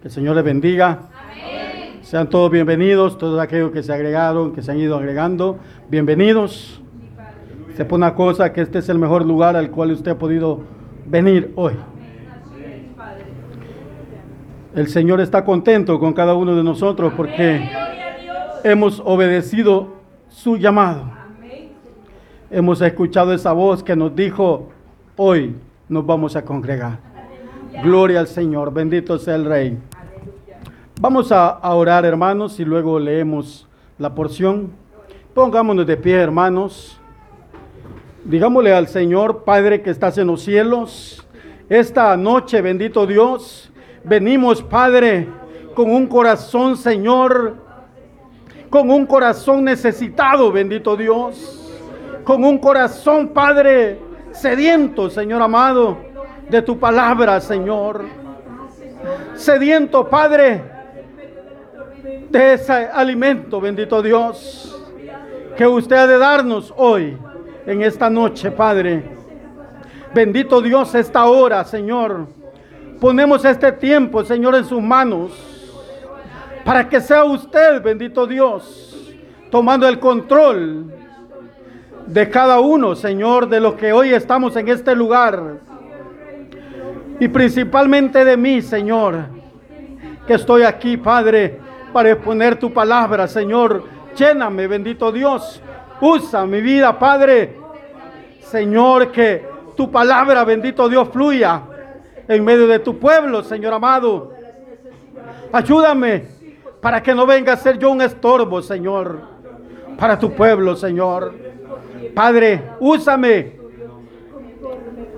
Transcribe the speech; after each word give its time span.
Que 0.00 0.08
el 0.08 0.14
Señor 0.14 0.34
les 0.34 0.44
bendiga. 0.44 1.10
Sean 2.00 2.30
todos 2.30 2.50
bienvenidos, 2.50 3.18
todos 3.18 3.38
aquellos 3.38 3.70
que 3.70 3.82
se 3.82 3.92
agregaron, 3.92 4.54
que 4.54 4.62
se 4.62 4.70
han 4.70 4.78
ido 4.78 4.96
agregando, 4.96 5.58
bienvenidos. 5.90 6.80
Sepa 7.76 7.96
una 7.96 8.14
cosa, 8.14 8.50
que 8.50 8.62
este 8.62 8.78
es 8.78 8.88
el 8.88 8.98
mejor 8.98 9.26
lugar 9.26 9.56
al 9.56 9.70
cual 9.70 9.92
usted 9.92 10.12
ha 10.12 10.18
podido 10.18 10.60
venir 11.04 11.52
hoy. 11.54 11.74
El 14.74 14.88
Señor 14.88 15.20
está 15.20 15.44
contento 15.44 16.00
con 16.00 16.14
cada 16.14 16.32
uno 16.34 16.56
de 16.56 16.64
nosotros 16.64 17.12
porque 17.14 17.68
hemos 18.64 19.02
obedecido 19.04 19.96
su 20.30 20.56
llamado. 20.56 21.10
Hemos 22.50 22.80
escuchado 22.80 23.34
esa 23.34 23.52
voz 23.52 23.82
que 23.82 23.94
nos 23.94 24.16
dijo, 24.16 24.70
hoy 25.16 25.56
nos 25.90 26.06
vamos 26.06 26.36
a 26.36 26.42
congregar. 26.42 27.00
Gloria 27.82 28.20
al 28.20 28.28
Señor, 28.28 28.72
bendito 28.72 29.18
sea 29.18 29.34
el 29.34 29.44
Rey. 29.44 29.78
Vamos 31.02 31.32
a, 31.32 31.58
orar, 31.62 32.04
hermanos, 32.04 32.60
y 32.60 32.64
luego 32.66 32.98
leemos 32.98 33.66
la 33.96 34.14
porción. 34.14 34.70
Pongámonos 35.32 35.86
de 35.86 35.96
pie, 35.96 36.16
hermanos. 36.16 37.00
Digámosle 38.22 38.74
al 38.74 38.86
Señor, 38.86 39.44
Padre 39.44 39.80
que 39.80 39.88
estás 39.88 40.18
en 40.18 40.26
los 40.26 40.42
cielos, 40.42 41.26
esta 41.70 42.14
noche, 42.18 42.60
bendito 42.60 43.06
Dios, 43.06 43.72
venimos, 44.04 44.62
Padre, 44.62 45.26
con 45.74 45.90
un 45.90 46.06
corazón, 46.06 46.76
Señor, 46.76 47.56
con 48.68 48.90
un 48.90 49.06
corazón 49.06 49.64
necesitado, 49.64 50.52
bendito 50.52 50.98
Dios, 50.98 51.72
con 52.24 52.44
un 52.44 52.58
corazón, 52.58 53.28
Padre, 53.28 53.98
sediento, 54.32 55.08
Señor 55.08 55.40
amado, 55.40 55.96
de 56.50 56.60
tu 56.60 56.78
palabra, 56.78 57.40
Señor. 57.40 58.04
Sediento, 59.34 60.06
Padre, 60.06 60.79
de 62.30 62.54
ese 62.54 62.72
alimento, 62.72 63.60
bendito 63.60 64.00
Dios, 64.00 64.80
que 65.56 65.66
usted 65.66 65.96
ha 65.96 66.06
de 66.06 66.16
darnos 66.16 66.72
hoy, 66.76 67.18
en 67.66 67.82
esta 67.82 68.08
noche, 68.08 68.50
Padre. 68.52 69.02
Bendito 70.14 70.62
Dios, 70.62 70.94
esta 70.94 71.24
hora, 71.26 71.64
Señor. 71.64 72.28
Ponemos 73.00 73.44
este 73.44 73.72
tiempo, 73.72 74.24
Señor, 74.24 74.54
en 74.54 74.64
sus 74.64 74.80
manos, 74.80 75.32
para 76.64 76.88
que 76.88 77.00
sea 77.00 77.24
usted, 77.24 77.82
bendito 77.82 78.26
Dios, 78.26 79.12
tomando 79.50 79.88
el 79.88 79.98
control 79.98 80.94
de 82.06 82.30
cada 82.30 82.60
uno, 82.60 82.94
Señor, 82.94 83.48
de 83.48 83.60
los 83.60 83.74
que 83.74 83.92
hoy 83.92 84.12
estamos 84.14 84.54
en 84.56 84.68
este 84.68 84.94
lugar. 84.94 85.58
Y 87.18 87.26
principalmente 87.28 88.24
de 88.24 88.36
mí, 88.36 88.62
Señor, 88.62 89.24
que 90.26 90.34
estoy 90.34 90.62
aquí, 90.62 90.96
Padre 90.96 91.69
para 91.92 92.10
exponer 92.10 92.58
tu 92.58 92.72
palabra, 92.72 93.26
Señor. 93.28 93.84
Lléname, 94.16 94.66
bendito 94.66 95.12
Dios. 95.12 95.62
Usa 96.00 96.46
mi 96.46 96.60
vida, 96.60 96.98
Padre. 96.98 97.56
Señor, 98.40 99.12
que 99.12 99.46
tu 99.76 99.90
palabra, 99.90 100.44
bendito 100.44 100.88
Dios, 100.88 101.08
fluya 101.10 101.62
en 102.26 102.44
medio 102.44 102.66
de 102.66 102.78
tu 102.78 102.98
pueblo, 102.98 103.42
Señor 103.42 103.74
amado. 103.74 104.32
Ayúdame 105.52 106.24
para 106.80 107.02
que 107.02 107.14
no 107.14 107.26
venga 107.26 107.52
a 107.52 107.56
ser 107.56 107.78
yo 107.78 107.90
un 107.90 108.00
estorbo, 108.00 108.62
Señor, 108.62 109.20
para 109.98 110.18
tu 110.18 110.32
pueblo, 110.32 110.76
Señor. 110.76 111.34
Padre, 112.14 112.62
úsame 112.80 113.58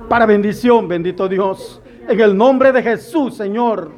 para 0.09 0.27
bendición, 0.27 0.89
bendito 0.89 1.28
Dios. 1.28 1.81
En 2.09 2.19
el 2.19 2.37
nombre 2.37 2.73
de 2.73 2.83
Jesús, 2.83 3.37
Señor, 3.37 3.91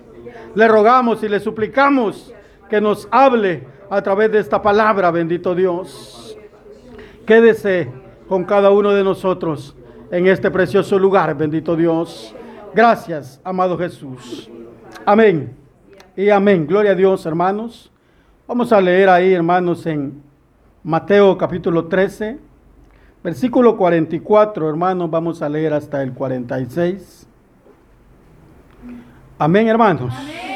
le 0.55 0.69
rogamos 0.69 1.23
y 1.23 1.29
le 1.29 1.41
suplicamos 1.41 2.35
que 2.75 2.81
nos 2.81 3.07
hable 3.13 3.63
a 3.89 4.03
través 4.03 4.33
de 4.33 4.41
esta 4.41 4.61
palabra, 4.61 5.13
bendito 5.13 5.55
Dios. 5.55 6.37
Quédese 7.25 7.89
con 8.29 8.43
cada 8.43 8.73
uno 8.73 8.91
de 8.91 9.05
nosotros 9.05 9.77
en 10.11 10.27
este 10.27 10.51
precioso 10.51 10.99
lugar, 10.99 11.37
bendito 11.37 11.77
Dios. 11.77 12.35
Gracias, 12.75 13.41
amado 13.45 13.79
Jesús. 13.79 14.51
Amén. 15.07 15.55
Y 16.17 16.31
amén. 16.31 16.67
Gloria 16.67 16.91
a 16.91 16.95
Dios, 16.97 17.25
hermanos. 17.27 17.93
Vamos 18.49 18.73
a 18.73 18.81
leer 18.81 19.09
ahí, 19.09 19.33
hermanos, 19.33 19.87
en 19.87 20.21
Mateo 20.83 21.39
capítulo 21.39 21.85
13, 21.85 22.41
versículo 23.23 23.77
44, 23.77 24.69
hermanos. 24.69 25.09
Vamos 25.09 25.43
a 25.43 25.49
leer 25.49 25.75
hasta 25.75 26.03
el 26.03 26.13
46. 26.13 27.29
Amén, 29.39 29.69
hermanos. 29.69 30.13
Amén. 30.13 30.54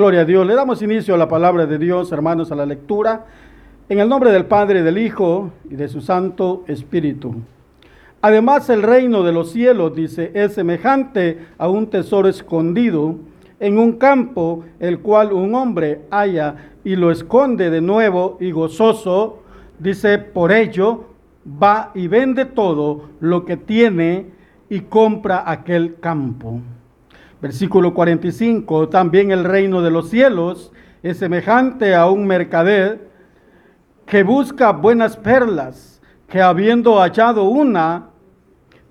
Gloria 0.00 0.22
a 0.22 0.24
Dios. 0.24 0.46
Le 0.46 0.54
damos 0.54 0.80
inicio 0.80 1.14
a 1.14 1.18
la 1.18 1.28
palabra 1.28 1.66
de 1.66 1.76
Dios, 1.76 2.10
hermanos, 2.10 2.50
a 2.50 2.54
la 2.54 2.64
lectura. 2.64 3.26
En 3.90 4.00
el 4.00 4.08
nombre 4.08 4.32
del 4.32 4.46
Padre, 4.46 4.82
del 4.82 4.96
Hijo 4.96 5.50
y 5.68 5.74
de 5.74 5.88
su 5.88 6.00
Santo 6.00 6.64
Espíritu. 6.68 7.34
Además, 8.22 8.70
el 8.70 8.82
reino 8.82 9.22
de 9.22 9.32
los 9.32 9.52
cielos, 9.52 9.94
dice, 9.94 10.30
es 10.32 10.54
semejante 10.54 11.48
a 11.58 11.68
un 11.68 11.88
tesoro 11.88 12.30
escondido 12.30 13.16
en 13.58 13.76
un 13.76 13.98
campo, 13.98 14.64
el 14.78 15.00
cual 15.00 15.34
un 15.34 15.54
hombre 15.54 16.00
halla 16.10 16.70
y 16.82 16.96
lo 16.96 17.10
esconde 17.10 17.68
de 17.68 17.82
nuevo 17.82 18.38
y 18.40 18.52
gozoso, 18.52 19.42
dice, 19.78 20.16
por 20.16 20.50
ello 20.50 21.08
va 21.62 21.90
y 21.94 22.08
vende 22.08 22.46
todo 22.46 23.10
lo 23.20 23.44
que 23.44 23.58
tiene 23.58 24.28
y 24.70 24.80
compra 24.80 25.44
aquel 25.44 25.96
campo. 26.00 26.62
Versículo 27.40 27.94
45, 27.94 28.88
también 28.88 29.30
el 29.30 29.44
reino 29.44 29.80
de 29.80 29.90
los 29.90 30.10
cielos 30.10 30.72
es 31.02 31.18
semejante 31.18 31.94
a 31.94 32.06
un 32.06 32.26
mercader 32.26 33.08
que 34.04 34.22
busca 34.22 34.72
buenas 34.72 35.16
perlas, 35.16 36.02
que 36.28 36.42
habiendo 36.42 36.98
hallado 36.98 37.44
una 37.44 38.08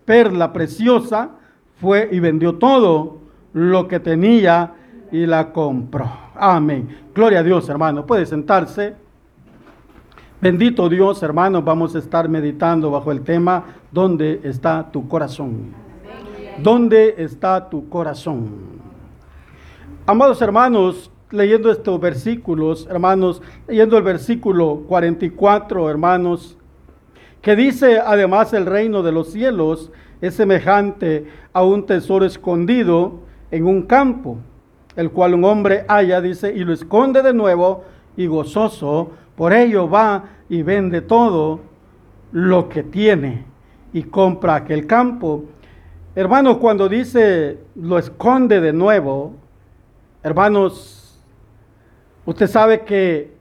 perla 0.05 0.51
preciosa, 0.51 1.31
fue 1.79 2.09
y 2.11 2.19
vendió 2.19 2.55
todo 2.55 3.19
lo 3.53 3.87
que 3.87 3.99
tenía 3.99 4.73
y 5.11 5.25
la 5.25 5.51
compró. 5.51 6.09
Amén. 6.35 6.89
Gloria 7.13 7.39
a 7.39 7.43
Dios, 7.43 7.69
hermano. 7.69 8.05
Puede 8.05 8.25
sentarse. 8.25 8.95
Bendito 10.41 10.89
Dios, 10.89 11.21
hermano. 11.21 11.61
Vamos 11.61 11.95
a 11.95 11.99
estar 11.99 12.27
meditando 12.29 12.91
bajo 12.91 13.11
el 13.11 13.21
tema 13.21 13.63
¿Dónde 13.91 14.41
está 14.43 14.91
tu 14.91 15.07
corazón? 15.07 15.88
¿Dónde 16.63 17.15
está 17.17 17.69
tu 17.69 17.87
corazón? 17.87 18.49
Amados 20.05 20.41
hermanos, 20.41 21.09
leyendo 21.31 21.71
estos 21.71 21.99
versículos, 22.01 22.85
hermanos, 22.89 23.41
leyendo 23.65 23.97
el 23.97 24.03
versículo 24.03 24.83
44, 24.87 25.89
hermanos, 25.89 26.57
que 27.41 27.55
dice 27.55 27.99
además 27.99 28.51
el 28.51 28.65
reino 28.65 29.03
de 29.03 29.13
los 29.13 29.31
cielos 29.31 29.89
es 30.19 30.33
semejante 30.33 31.27
a 31.53 31.63
un 31.63 31.85
tesoro 31.85 32.25
escondido 32.25 33.19
en 33.51 33.65
un 33.65 33.83
campo, 33.83 34.39
el 34.97 35.11
cual 35.11 35.35
un 35.35 35.45
hombre 35.45 35.85
halla, 35.87 36.19
dice, 36.19 36.53
y 36.53 36.65
lo 36.65 36.73
esconde 36.73 37.21
de 37.21 37.33
nuevo 37.33 37.85
y 38.17 38.27
gozoso, 38.27 39.11
por 39.37 39.53
ello 39.53 39.89
va 39.89 40.25
y 40.49 40.61
vende 40.63 40.99
todo 40.99 41.61
lo 42.33 42.67
que 42.67 42.83
tiene 42.83 43.45
y 43.93 44.03
compra 44.03 44.55
aquel 44.55 44.85
campo 44.85 45.45
Hermanos, 46.15 46.57
cuando 46.57 46.89
dice 46.89 47.59
lo 47.75 47.99
esconde 47.99 48.59
de 48.59 48.73
nuevo, 48.73 49.33
hermanos, 50.23 51.19
usted 52.25 52.47
sabe 52.47 52.81
que 52.81 53.37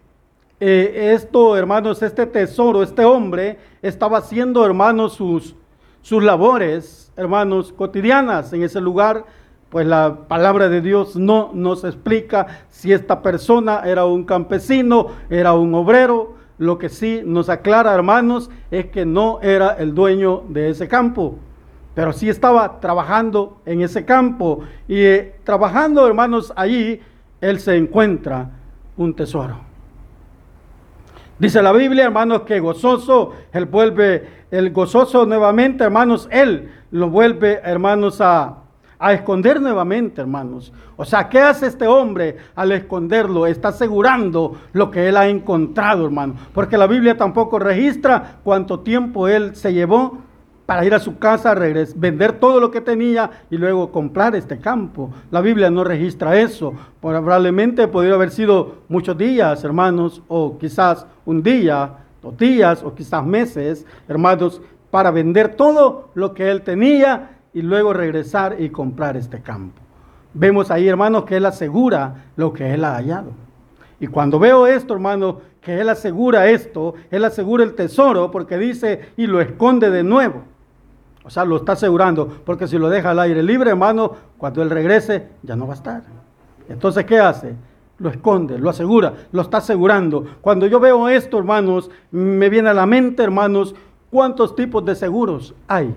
eh, 0.60 1.12
esto, 1.14 1.56
hermanos, 1.56 2.02
este 2.02 2.26
tesoro, 2.26 2.82
este 2.82 3.06
hombre 3.06 3.58
estaba 3.80 4.18
haciendo, 4.18 4.66
hermanos, 4.66 5.14
sus, 5.14 5.56
sus 6.02 6.22
labores, 6.22 7.10
hermanos, 7.16 7.72
cotidianas 7.72 8.52
en 8.52 8.62
ese 8.62 8.82
lugar. 8.82 9.24
Pues 9.70 9.86
la 9.86 10.28
palabra 10.28 10.68
de 10.68 10.82
Dios 10.82 11.16
no 11.16 11.50
nos 11.54 11.84
explica 11.84 12.66
si 12.68 12.92
esta 12.92 13.22
persona 13.22 13.82
era 13.86 14.04
un 14.04 14.24
campesino, 14.24 15.06
era 15.30 15.54
un 15.54 15.74
obrero. 15.74 16.34
Lo 16.58 16.76
que 16.76 16.90
sí 16.90 17.22
nos 17.24 17.48
aclara, 17.48 17.94
hermanos, 17.94 18.50
es 18.70 18.86
que 18.86 19.06
no 19.06 19.40
era 19.40 19.70
el 19.70 19.94
dueño 19.94 20.42
de 20.48 20.68
ese 20.68 20.86
campo 20.86 21.38
pero 21.98 22.12
sí 22.12 22.28
estaba 22.28 22.78
trabajando 22.78 23.60
en 23.66 23.80
ese 23.80 24.04
campo 24.04 24.60
y 24.86 25.00
eh, 25.00 25.34
trabajando, 25.42 26.06
hermanos, 26.06 26.52
allí 26.54 27.00
él 27.40 27.58
se 27.58 27.76
encuentra 27.76 28.50
un 28.96 29.14
tesoro. 29.14 29.58
Dice 31.40 31.60
la 31.60 31.72
Biblia, 31.72 32.04
hermanos, 32.04 32.42
que 32.42 32.60
gozoso, 32.60 33.32
él 33.52 33.64
vuelve, 33.64 34.44
el 34.52 34.70
gozoso 34.70 35.26
nuevamente, 35.26 35.82
hermanos, 35.82 36.28
él 36.30 36.70
lo 36.92 37.10
vuelve, 37.10 37.60
hermanos, 37.64 38.20
a, 38.20 38.58
a 38.96 39.12
esconder 39.12 39.60
nuevamente, 39.60 40.20
hermanos. 40.20 40.72
O 40.96 41.04
sea, 41.04 41.28
¿qué 41.28 41.40
hace 41.40 41.66
este 41.66 41.88
hombre 41.88 42.36
al 42.54 42.70
esconderlo? 42.70 43.44
Está 43.44 43.70
asegurando 43.70 44.56
lo 44.72 44.88
que 44.92 45.08
él 45.08 45.16
ha 45.16 45.26
encontrado, 45.26 46.04
hermano. 46.04 46.34
Porque 46.54 46.78
la 46.78 46.86
Biblia 46.86 47.16
tampoco 47.16 47.58
registra 47.58 48.38
cuánto 48.44 48.78
tiempo 48.78 49.26
él 49.26 49.56
se 49.56 49.72
llevó 49.72 50.27
para 50.68 50.84
ir 50.84 50.92
a 50.92 51.00
su 51.00 51.18
casa, 51.18 51.54
vender 51.96 52.34
todo 52.34 52.60
lo 52.60 52.70
que 52.70 52.82
tenía 52.82 53.30
y 53.50 53.56
luego 53.56 53.90
comprar 53.90 54.36
este 54.36 54.58
campo. 54.58 55.10
La 55.30 55.40
Biblia 55.40 55.70
no 55.70 55.82
registra 55.82 56.38
eso. 56.38 56.74
Probablemente 57.00 57.88
podría 57.88 58.16
haber 58.16 58.30
sido 58.30 58.82
muchos 58.86 59.16
días, 59.16 59.64
hermanos, 59.64 60.20
o 60.28 60.58
quizás 60.58 61.06
un 61.24 61.42
día, 61.42 61.92
dos 62.20 62.36
días, 62.36 62.82
o 62.82 62.94
quizás 62.94 63.24
meses, 63.24 63.86
hermanos, 64.08 64.60
para 64.90 65.10
vender 65.10 65.54
todo 65.56 66.10
lo 66.12 66.34
que 66.34 66.50
él 66.50 66.60
tenía 66.60 67.38
y 67.54 67.62
luego 67.62 67.94
regresar 67.94 68.56
y 68.58 68.68
comprar 68.68 69.16
este 69.16 69.40
campo. 69.40 69.80
Vemos 70.34 70.70
ahí, 70.70 70.86
hermanos, 70.86 71.24
que 71.24 71.38
él 71.38 71.46
asegura 71.46 72.26
lo 72.36 72.52
que 72.52 72.74
él 72.74 72.84
ha 72.84 72.96
hallado. 72.96 73.30
Y 74.00 74.06
cuando 74.06 74.38
veo 74.38 74.66
esto, 74.66 74.92
hermano, 74.92 75.40
que 75.62 75.80
él 75.80 75.88
asegura 75.88 76.50
esto, 76.50 76.92
él 77.10 77.24
asegura 77.24 77.64
el 77.64 77.74
tesoro, 77.74 78.30
porque 78.30 78.58
dice, 78.58 79.12
y 79.16 79.26
lo 79.26 79.40
esconde 79.40 79.88
de 79.88 80.02
nuevo. 80.02 80.42
O 81.28 81.30
sea, 81.30 81.44
lo 81.44 81.58
está 81.58 81.72
asegurando, 81.72 82.26
porque 82.26 82.66
si 82.66 82.78
lo 82.78 82.88
deja 82.88 83.10
al 83.10 83.18
aire 83.18 83.42
libre, 83.42 83.68
hermano, 83.68 84.12
cuando 84.38 84.62
él 84.62 84.70
regrese, 84.70 85.28
ya 85.42 85.56
no 85.56 85.66
va 85.66 85.74
a 85.74 85.76
estar. 85.76 86.02
Entonces, 86.70 87.04
¿qué 87.04 87.18
hace? 87.18 87.54
Lo 87.98 88.08
esconde, 88.08 88.58
lo 88.58 88.70
asegura, 88.70 89.12
lo 89.30 89.42
está 89.42 89.58
asegurando. 89.58 90.24
Cuando 90.40 90.66
yo 90.66 90.80
veo 90.80 91.06
esto, 91.06 91.36
hermanos, 91.36 91.90
me 92.10 92.48
viene 92.48 92.70
a 92.70 92.72
la 92.72 92.86
mente, 92.86 93.22
hermanos, 93.22 93.74
cuántos 94.10 94.56
tipos 94.56 94.82
de 94.86 94.94
seguros 94.94 95.54
hay 95.66 95.94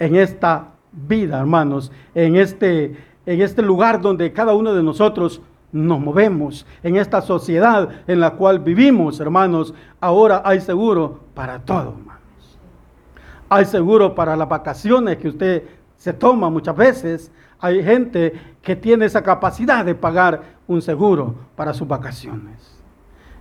en 0.00 0.16
esta 0.16 0.70
vida, 0.90 1.38
hermanos, 1.38 1.92
en 2.12 2.34
este, 2.34 2.96
en 3.26 3.42
este 3.42 3.62
lugar 3.62 4.00
donde 4.00 4.32
cada 4.32 4.54
uno 4.54 4.74
de 4.74 4.82
nosotros 4.82 5.40
nos 5.70 6.00
movemos, 6.00 6.66
en 6.82 6.96
esta 6.96 7.22
sociedad 7.22 7.90
en 8.08 8.18
la 8.18 8.32
cual 8.32 8.58
vivimos, 8.58 9.20
hermanos. 9.20 9.72
Ahora 10.00 10.42
hay 10.44 10.60
seguro 10.60 11.20
para 11.32 11.60
todo, 11.60 11.94
hay 13.54 13.66
seguro 13.66 14.14
para 14.14 14.36
las 14.36 14.48
vacaciones 14.48 15.16
que 15.18 15.28
usted 15.28 15.62
se 15.96 16.12
toma 16.12 16.50
muchas 16.50 16.76
veces. 16.76 17.30
Hay 17.60 17.82
gente 17.84 18.32
que 18.60 18.74
tiene 18.74 19.04
esa 19.04 19.22
capacidad 19.22 19.84
de 19.84 19.94
pagar 19.94 20.42
un 20.66 20.82
seguro 20.82 21.36
para 21.54 21.72
sus 21.72 21.86
vacaciones. 21.86 22.82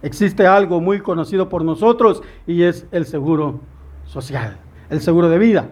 Existe 0.04 0.46
algo 0.46 0.80
muy 0.80 1.00
conocido 1.00 1.50
por 1.50 1.66
nosotros 1.66 2.22
y 2.46 2.62
es 2.62 2.86
el 2.92 3.06
seguro 3.06 3.62
social, 4.06 4.58
el 4.90 5.02
seguro 5.02 5.30
de 5.30 5.38
vida. 5.40 5.70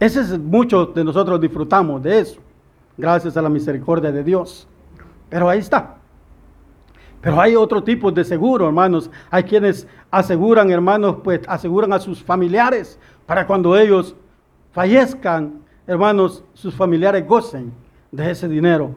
Ese 0.00 0.20
es 0.22 0.38
muchos 0.38 0.92
de 0.92 1.04
nosotros 1.04 1.40
disfrutamos 1.40 2.02
de 2.02 2.20
eso, 2.20 2.40
gracias 2.96 3.36
a 3.36 3.42
la 3.42 3.50
misericordia 3.50 4.10
de 4.10 4.24
Dios. 4.24 4.66
Pero 5.28 5.48
ahí 5.48 5.60
está. 5.60 5.99
Pero 7.20 7.40
hay 7.40 7.54
otro 7.54 7.82
tipo 7.82 8.10
de 8.10 8.24
seguro, 8.24 8.66
hermanos. 8.66 9.10
Hay 9.30 9.44
quienes 9.44 9.86
aseguran, 10.10 10.70
hermanos, 10.70 11.16
pues 11.22 11.40
aseguran 11.46 11.92
a 11.92 11.98
sus 11.98 12.22
familiares 12.22 12.98
para 13.26 13.46
cuando 13.46 13.76
ellos 13.76 14.16
fallezcan, 14.72 15.60
hermanos, 15.86 16.44
sus 16.54 16.74
familiares 16.74 17.26
gocen 17.26 17.72
de 18.10 18.30
ese 18.30 18.48
dinero 18.48 18.94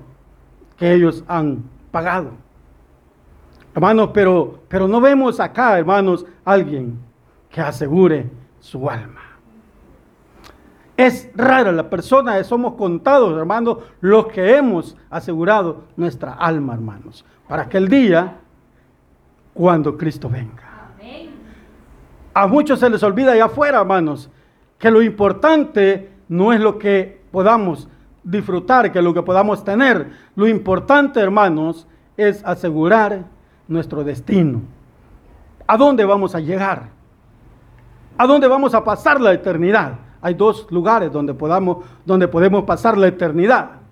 que 0.77 0.93
ellos 0.93 1.23
han 1.27 1.63
pagado. 1.91 2.31
Hermanos, 3.75 4.11
pero, 4.13 4.59
pero 4.69 4.87
no 4.87 5.01
vemos 5.01 5.39
acá, 5.39 5.77
hermanos, 5.77 6.25
alguien 6.45 6.97
que 7.49 7.59
asegure 7.59 8.29
su 8.59 8.89
alma. 8.89 9.19
Es 10.95 11.29
rara 11.35 11.71
la 11.71 11.89
persona, 11.89 12.41
somos 12.43 12.75
contados, 12.75 13.35
hermanos, 13.35 13.79
los 13.99 14.27
que 14.27 14.55
hemos 14.55 14.95
asegurado 15.09 15.85
nuestra 15.97 16.33
alma, 16.33 16.75
hermanos 16.75 17.25
para 17.53 17.65
aquel 17.65 17.87
día 17.87 18.39
cuando 19.53 19.95
Cristo 19.95 20.27
venga. 20.27 20.89
A 22.33 22.47
muchos 22.47 22.79
se 22.79 22.89
les 22.89 23.03
olvida 23.03 23.33
allá 23.33 23.45
afuera, 23.45 23.79
hermanos, 23.79 24.31
que 24.79 24.89
lo 24.89 25.03
importante 25.03 26.09
no 26.29 26.51
es 26.51 26.59
lo 26.59 26.79
que 26.79 27.21
podamos 27.29 27.87
disfrutar, 28.23 28.91
que 28.91 29.03
lo 29.03 29.13
que 29.13 29.21
podamos 29.21 29.63
tener. 29.63 30.13
Lo 30.35 30.47
importante, 30.47 31.19
hermanos, 31.19 31.87
es 32.17 32.43
asegurar 32.43 33.25
nuestro 33.67 34.03
destino. 34.03 34.63
¿A 35.67 35.77
dónde 35.77 36.05
vamos 36.05 36.33
a 36.33 36.39
llegar? 36.39 36.89
¿A 38.17 38.25
dónde 38.25 38.47
vamos 38.47 38.73
a 38.73 38.83
pasar 38.83 39.21
la 39.21 39.31
eternidad? 39.31 39.99
Hay 40.23 40.33
dos 40.33 40.65
lugares 40.71 41.11
donde, 41.11 41.35
podamos, 41.35 41.85
donde 42.03 42.27
podemos 42.27 42.63
pasar 42.63 42.97
la 42.97 43.09
eternidad. 43.09 43.82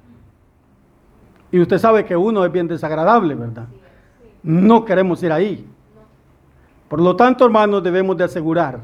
Y 1.51 1.59
usted 1.59 1.77
sabe 1.77 2.05
que 2.05 2.15
uno 2.15 2.45
es 2.45 2.51
bien 2.51 2.67
desagradable, 2.67 3.35
¿verdad? 3.35 3.67
No 4.43 4.85
queremos 4.85 5.21
ir 5.21 5.31
ahí. 5.31 5.67
Por 6.87 7.01
lo 7.01 7.15
tanto, 7.15 7.45
hermanos, 7.45 7.83
debemos 7.83 8.17
de 8.17 8.23
asegurar 8.23 8.79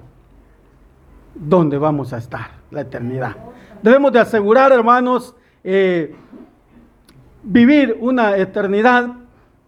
dónde 1.33 1.77
vamos 1.77 2.13
a 2.13 2.17
estar, 2.17 2.51
la 2.71 2.81
eternidad. 2.81 3.35
Debemos 3.81 4.11
de 4.11 4.19
asegurar, 4.19 4.71
hermanos, 4.71 5.35
eh, 5.63 6.15
vivir 7.43 7.97
una 7.99 8.35
eternidad, 8.37 9.09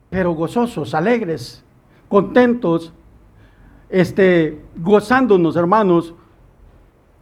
pero 0.10 0.34
gozosos, 0.34 0.94
alegres, 0.94 1.64
contentos, 2.08 2.94
este, 3.90 4.62
gozándonos, 4.76 5.56
hermanos, 5.56 6.14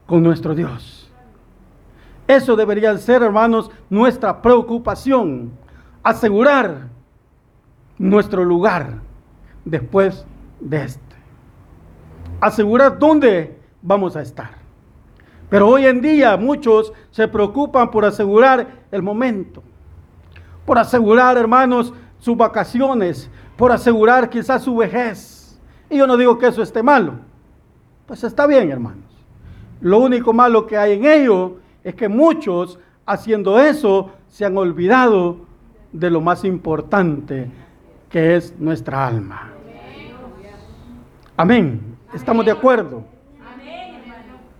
con 0.05 0.23
nuestro 0.23 0.55
Dios. 0.55 1.11
Eso 2.27 2.55
debería 2.55 2.97
ser, 2.97 3.23
hermanos, 3.23 3.71
nuestra 3.89 4.41
preocupación 4.41 5.51
asegurar 6.07 6.87
nuestro 7.97 8.45
lugar 8.45 9.01
después 9.65 10.25
de 10.61 10.85
este. 10.85 11.15
Asegurar 12.39 12.97
dónde 12.97 13.59
vamos 13.81 14.15
a 14.15 14.21
estar. 14.21 14.51
Pero 15.49 15.67
hoy 15.67 15.85
en 15.85 15.99
día 15.99 16.37
muchos 16.37 16.93
se 17.11 17.27
preocupan 17.27 17.91
por 17.91 18.05
asegurar 18.05 18.85
el 18.89 19.03
momento, 19.03 19.61
por 20.65 20.77
asegurar, 20.77 21.35
hermanos, 21.35 21.93
sus 22.19 22.37
vacaciones, 22.37 23.29
por 23.57 23.73
asegurar 23.73 24.29
quizás 24.29 24.63
su 24.63 24.77
vejez. 24.77 25.59
Y 25.89 25.97
yo 25.97 26.07
no 26.07 26.15
digo 26.15 26.37
que 26.37 26.47
eso 26.47 26.61
esté 26.61 26.81
malo. 26.81 27.15
Pues 28.05 28.23
está 28.23 28.47
bien, 28.47 28.71
hermanos. 28.71 29.03
Lo 29.81 29.99
único 29.99 30.31
malo 30.31 30.67
que 30.67 30.77
hay 30.77 30.93
en 30.93 31.05
ello 31.05 31.57
es 31.83 31.95
que 31.95 32.07
muchos 32.07 32.79
haciendo 33.05 33.59
eso 33.59 34.11
se 34.29 34.45
han 34.45 34.57
olvidado 34.57 35.46
de 35.99 36.11
lo 36.11 36.21
más 36.21 36.43
importante 36.43 37.49
que 38.09 38.35
es 38.35 38.53
nuestra 38.59 39.07
alma. 39.07 39.51
Amén. 41.35 41.97
¿Estamos 42.13 42.45
de 42.45 42.51
acuerdo? 42.51 43.03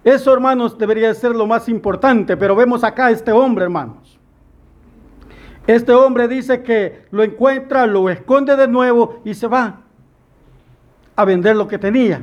Eso, 0.03 0.33
hermanos, 0.33 0.77
debería 0.77 1.13
ser 1.13 1.35
lo 1.35 1.45
más 1.45 1.67
importante, 1.67 2.37
pero 2.37 2.55
vemos 2.55 2.83
acá 2.83 3.07
a 3.07 3.11
este 3.11 3.31
hombre, 3.31 3.65
hermanos. 3.65 4.17
Este 5.65 5.91
hombre 5.91 6.27
dice 6.27 6.63
que 6.63 7.01
lo 7.11 7.23
encuentra, 7.23 7.85
lo 7.85 8.09
esconde 8.09 8.55
de 8.55 8.67
nuevo 8.67 9.21
y 9.25 9.33
se 9.33 9.47
va 9.47 9.81
a 11.15 11.25
vender 11.25 11.55
lo 11.57 11.67
que 11.67 11.77
tenía. 11.77 12.21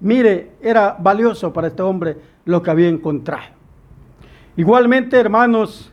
Mire, 0.00 0.52
era 0.62 0.96
valioso 0.98 1.52
para 1.52 1.68
este 1.68 1.82
hombre 1.82 2.16
lo 2.44 2.62
que 2.62 2.70
había 2.70 2.88
encontrado. 2.88 3.52
Igualmente, 4.56 5.18
hermanos, 5.18 5.91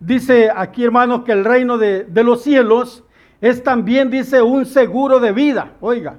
Dice 0.00 0.50
aquí, 0.54 0.82
hermanos, 0.82 1.24
que 1.24 1.32
el 1.32 1.44
reino 1.44 1.76
de, 1.76 2.06
los 2.24 2.42
cielos 2.42 3.04
es 3.42 3.62
también, 3.62 4.10
dice, 4.10 4.40
un 4.40 4.64
seguro 4.64 5.20
de 5.20 5.32
vida. 5.32 5.72
Oiga, 5.80 6.16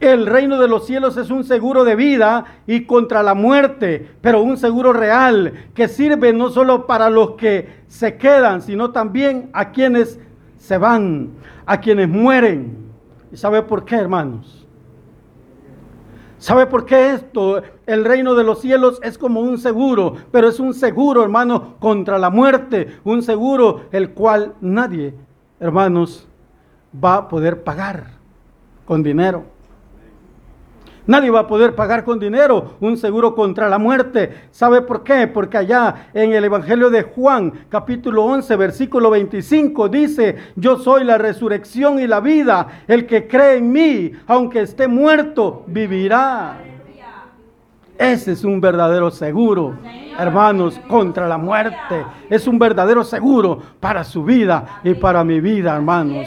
el 0.00 0.26
reino 0.26 0.58
de 0.58 0.68
los 0.68 0.86
cielos 0.86 1.18
es 1.18 1.30
un 1.30 1.44
seguro 1.44 1.84
de 1.84 1.94
vida 1.94 2.46
y 2.66 2.86
contra 2.86 3.22
la 3.22 3.34
muerte, 3.34 4.08
pero 4.22 4.42
un 4.42 4.56
seguro 4.56 4.94
real 4.94 5.52
que 5.74 5.86
sirve 5.86 6.32
no 6.32 6.48
solo 6.48 6.86
para 6.86 7.10
los 7.10 7.32
que 7.32 7.82
se 7.88 8.16
quedan, 8.16 8.62
sino 8.62 8.90
también 8.90 9.50
a 9.52 9.70
quienes 9.70 10.18
se 10.56 10.78
van, 10.78 11.28
a 11.66 11.78
quienes 11.78 12.08
mueren. 12.08 12.90
¿Y 13.30 13.36
sabe 13.36 13.62
por 13.62 13.84
qué, 13.84 13.96
hermanos? 13.96 14.61
¿Sabe 16.42 16.66
por 16.66 16.86
qué 16.86 17.12
esto? 17.12 17.62
El 17.86 18.04
reino 18.04 18.34
de 18.34 18.42
los 18.42 18.60
cielos 18.60 18.98
es 19.04 19.16
como 19.16 19.42
un 19.42 19.58
seguro, 19.58 20.16
pero 20.32 20.48
es 20.48 20.58
un 20.58 20.74
seguro, 20.74 21.22
hermano, 21.22 21.76
contra 21.78 22.18
la 22.18 22.30
muerte, 22.30 22.98
un 23.04 23.22
seguro 23.22 23.82
el 23.92 24.10
cual 24.10 24.54
nadie, 24.60 25.14
hermanos, 25.60 26.26
va 26.92 27.14
a 27.14 27.28
poder 27.28 27.62
pagar 27.62 28.18
con 28.84 29.04
dinero. 29.04 29.44
Nadie 31.06 31.30
va 31.30 31.40
a 31.40 31.46
poder 31.46 31.74
pagar 31.74 32.04
con 32.04 32.18
dinero 32.18 32.74
un 32.80 32.96
seguro 32.96 33.34
contra 33.34 33.68
la 33.68 33.78
muerte. 33.78 34.46
¿Sabe 34.52 34.82
por 34.82 35.02
qué? 35.02 35.26
Porque 35.26 35.58
allá 35.58 36.08
en 36.14 36.32
el 36.32 36.44
Evangelio 36.44 36.90
de 36.90 37.02
Juan, 37.02 37.52
capítulo 37.68 38.24
11, 38.24 38.54
versículo 38.56 39.10
25, 39.10 39.88
dice, 39.88 40.36
yo 40.54 40.78
soy 40.78 41.04
la 41.04 41.18
resurrección 41.18 41.98
y 41.98 42.06
la 42.06 42.20
vida. 42.20 42.84
El 42.86 43.06
que 43.06 43.26
cree 43.26 43.56
en 43.56 43.72
mí, 43.72 44.12
aunque 44.28 44.60
esté 44.60 44.86
muerto, 44.86 45.64
vivirá. 45.66 46.58
Ese 47.98 48.32
es 48.32 48.42
un 48.42 48.60
verdadero 48.60 49.10
seguro, 49.10 49.76
hermanos, 50.18 50.80
contra 50.88 51.28
la 51.28 51.38
muerte. 51.38 52.04
Es 52.30 52.46
un 52.46 52.58
verdadero 52.58 53.04
seguro 53.04 53.60
para 53.80 54.02
su 54.02 54.24
vida 54.24 54.80
y 54.82 54.94
para 54.94 55.22
mi 55.24 55.40
vida, 55.40 55.74
hermanos. 55.74 56.26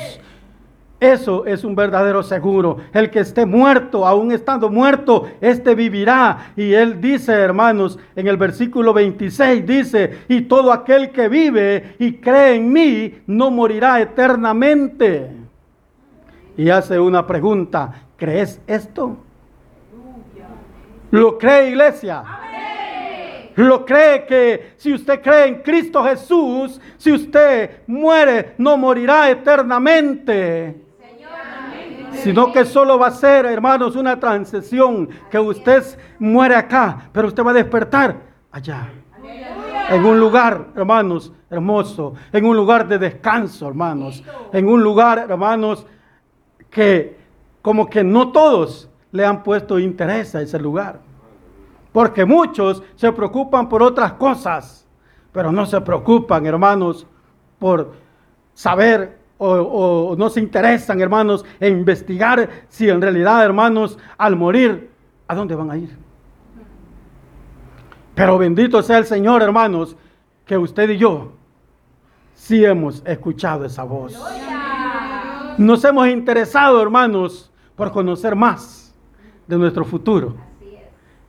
Eso 1.06 1.46
es 1.46 1.64
un 1.64 1.76
verdadero 1.76 2.24
seguro. 2.24 2.78
El 2.92 3.12
que 3.12 3.20
esté 3.20 3.46
muerto, 3.46 4.08
aún 4.08 4.32
estando 4.32 4.72
muerto, 4.72 5.28
este 5.40 5.76
vivirá. 5.76 6.54
Y 6.56 6.74
él 6.74 7.00
dice, 7.00 7.32
hermanos, 7.32 8.00
en 8.16 8.26
el 8.26 8.38
versículo 8.38 8.92
26 8.92 9.68
dice, 9.68 10.18
y 10.28 10.42
todo 10.42 10.74
aquel 10.74 11.12
que 11.12 11.30
vive 11.30 11.96
y 12.00 12.14
cree 12.14 12.56
en 12.56 12.74
mí 12.74 13.20
no 13.28 13.52
morirá 13.52 14.02
eternamente. 14.02 15.30
Y 16.58 16.72
hace 16.72 17.00
una 17.00 17.28
pregunta, 17.28 18.08
¿crees 18.18 18.60
esto? 18.66 19.18
¿Lo 21.12 21.38
cree 21.38 21.70
iglesia? 21.70 22.24
lo 23.58 23.86
cree 23.86 24.26
que 24.26 24.74
si 24.76 24.92
usted 24.92 25.22
cree 25.22 25.46
en 25.46 25.62
Cristo 25.62 26.04
Jesús, 26.04 26.82
si 26.98 27.14
usted 27.14 27.84
muere, 27.88 28.56
no 28.58 28.76
morirá 28.76 29.30
eternamente. 29.30 30.85
Sino 32.24 32.52
que 32.52 32.66
solo 32.66 32.98
va 32.98 33.08
a 33.08 33.12
ser, 33.12 33.46
hermanos, 33.46 33.96
una 33.96 34.20
transición, 34.20 35.10
que 35.30 35.40
usted 35.40 35.84
muere 36.20 36.56
acá, 36.56 37.10
pero 37.12 37.28
usted 37.28 37.44
va 37.44 37.52
a 37.52 37.56
despertar 37.56 38.18
allá. 38.52 38.90
En 39.90 40.04
un 40.04 40.20
lugar, 40.20 40.68
hermanos, 40.76 41.32
hermoso, 41.50 42.16
en 42.32 42.46
un 42.46 42.58
lugar 42.58 42.88
de 42.88 42.98
descanso, 42.98 43.68
hermanos, 43.68 44.24
en 44.52 44.68
un 44.68 44.84
lugar, 44.84 45.20
hermanos, 45.20 45.86
que 46.70 47.18
como 47.62 47.88
que 47.88 48.04
no 48.04 48.32
todos 48.32 48.90
le 49.12 49.26
han 49.26 49.44
puesto 49.44 49.80
interés 49.80 50.36
a 50.36 50.42
ese 50.42 50.60
lugar. 50.60 51.00
Porque 51.92 52.26
muchos 52.26 52.84
se 52.96 53.12
preocupan 53.12 53.70
por 53.70 53.82
otras 53.82 54.14
cosas, 54.14 54.88
pero 55.32 55.52
no 55.52 55.66
se 55.66 55.80
preocupan, 55.82 56.46
hermanos, 56.46 57.08
por 57.60 57.94
saber 58.54 59.20
o, 59.38 60.16
no 60.18 60.30
se 60.30 60.40
interesan, 60.40 61.02
hermanos, 61.02 61.46
en 61.60 61.80
investigar 61.80 62.50
si 62.70 62.90
en 62.90 63.02
realidad, 63.02 63.44
hermanos, 63.44 63.98
al 64.18 64.36
morir, 64.36 64.90
¿a 65.28 65.36
dónde 65.36 65.56
van 65.56 65.72
a 65.72 65.78
ir? 65.78 65.90
Pero 68.14 68.38
bendito 68.38 68.82
sea 68.82 68.98
el 68.98 69.06
Señor, 69.06 69.42
hermanos, 69.42 69.98
que 70.46 70.58
usted 70.58 70.90
y 70.90 70.98
yo 70.98 71.34
sí 72.34 72.64
hemos 72.64 73.04
escuchado 73.06 73.66
esa 73.66 73.84
voz. 73.84 74.18
Nos 75.58 75.84
hemos 75.84 76.08
interesado, 76.08 76.82
hermanos, 76.82 77.52
por 77.76 77.92
conocer 77.92 78.36
más 78.36 78.94
de 79.48 79.58
nuestro 79.58 79.84
futuro. 79.84 80.36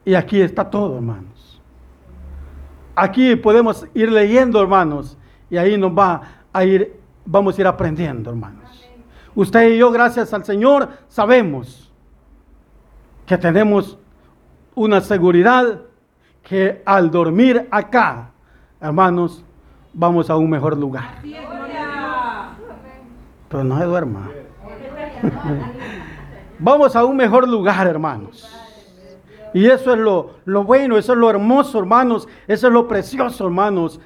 Y 0.05 0.15
aquí 0.15 0.41
está 0.41 0.69
todo, 0.69 0.97
hermanos. 0.97 1.61
Aquí 2.95 3.37
podemos 3.37 3.87
ir 3.95 4.11
leyendo, 4.11 4.61
hermanos, 4.61 5.19
y 5.51 5.57
ahí 5.57 5.77
nos 5.77 5.93
va 5.93 6.23
a 6.53 6.65
ir, 6.65 6.96
vamos 7.27 7.59
a 7.59 7.61
ir 7.61 7.67
aprendiendo, 7.67 8.31
hermanos. 8.31 8.89
Usted 9.35 9.71
y 9.71 9.79
yo, 9.79 9.91
gracias 9.91 10.33
al 10.33 10.45
Señor, 10.45 10.89
sabemos 11.09 11.93
que 13.27 13.37
tenemos 13.37 13.99
una 14.75 15.01
seguridad 15.01 15.83
que 16.43 16.83
al 16.87 17.11
dormir 17.11 17.69
acá, 17.71 18.31
hermanos, 18.81 19.45
vamos 19.93 20.31
a 20.31 20.37
un 20.37 20.49
mejor 20.49 20.77
lugar. 20.77 21.23
Pero 23.49 23.65
no 23.65 23.79
se 23.79 23.85
duerma. 23.85 24.31
vamos 26.59 26.97
a 26.97 27.05
un 27.05 27.17
mejor 27.17 27.49
lugar, 27.49 27.87
hermanos. 27.87 28.49
Y 29.53 29.67
eso 29.67 29.93
es 29.93 29.99
lo, 29.99 30.37
lo 30.45 30.65
bueno, 30.65 30.97
eso 30.99 31.13
es 31.13 31.19
lo 31.19 31.31
hermoso, 31.31 31.79
hermanos. 31.79 32.29
Eso 32.47 32.67
es 32.67 32.73
lo 32.73 32.87
precioso, 32.87 33.47
hermanos, 33.47 34.01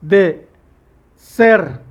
de 0.00 0.48
ser 1.14 1.87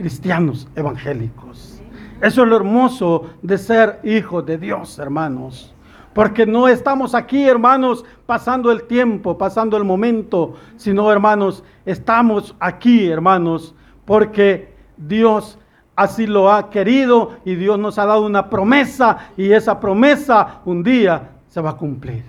cristianos 0.00 0.66
evangélicos. 0.74 1.82
Eso 2.22 2.42
es 2.42 2.48
lo 2.48 2.56
hermoso 2.56 3.30
de 3.42 3.58
ser 3.58 4.00
hijos 4.02 4.46
de 4.46 4.56
Dios, 4.56 4.98
hermanos. 4.98 5.74
Porque 6.14 6.46
no 6.46 6.68
estamos 6.68 7.14
aquí, 7.14 7.46
hermanos, 7.46 8.06
pasando 8.24 8.72
el 8.72 8.84
tiempo, 8.84 9.36
pasando 9.36 9.76
el 9.76 9.84
momento, 9.84 10.54
sino, 10.76 11.12
hermanos, 11.12 11.62
estamos 11.84 12.54
aquí, 12.58 13.08
hermanos, 13.08 13.74
porque 14.06 14.72
Dios 14.96 15.58
así 15.94 16.26
lo 16.26 16.50
ha 16.50 16.70
querido 16.70 17.32
y 17.44 17.54
Dios 17.56 17.78
nos 17.78 17.98
ha 17.98 18.06
dado 18.06 18.24
una 18.24 18.48
promesa 18.48 19.18
y 19.36 19.52
esa 19.52 19.78
promesa 19.78 20.60
un 20.64 20.82
día 20.82 21.32
se 21.46 21.60
va 21.60 21.70
a 21.70 21.76
cumplir. 21.76 22.24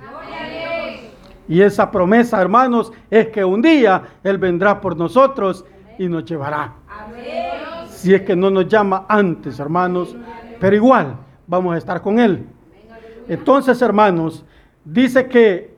Y 1.47 1.61
esa 1.61 1.89
promesa, 1.89 2.41
hermanos, 2.41 2.91
es 3.09 3.29
que 3.29 3.45
un 3.45 3.61
día 3.61 4.03
Él 4.23 4.37
vendrá 4.37 4.81
por 4.81 4.97
nosotros 4.97 5.65
y 5.97 6.07
nos 6.07 6.25
llevará. 6.25 6.73
Si 8.01 8.15
es 8.15 8.23
que 8.23 8.35
no 8.35 8.49
nos 8.49 8.67
llama 8.67 9.05
antes, 9.07 9.59
hermanos, 9.59 10.15
pero 10.59 10.75
igual 10.75 11.17
vamos 11.45 11.75
a 11.75 11.77
estar 11.77 12.01
con 12.01 12.17
Él. 12.17 12.47
Entonces, 13.27 13.79
hermanos, 13.79 14.43
dice 14.83 15.27
que 15.27 15.75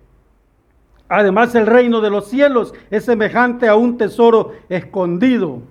además 1.09 1.53
el 1.55 1.67
reino 1.67 1.99
de 1.99 2.09
los 2.09 2.29
cielos 2.29 2.73
es 2.89 3.03
semejante 3.03 3.67
a 3.67 3.75
un 3.75 3.97
tesoro 3.97 4.53
escondido. 4.69 5.63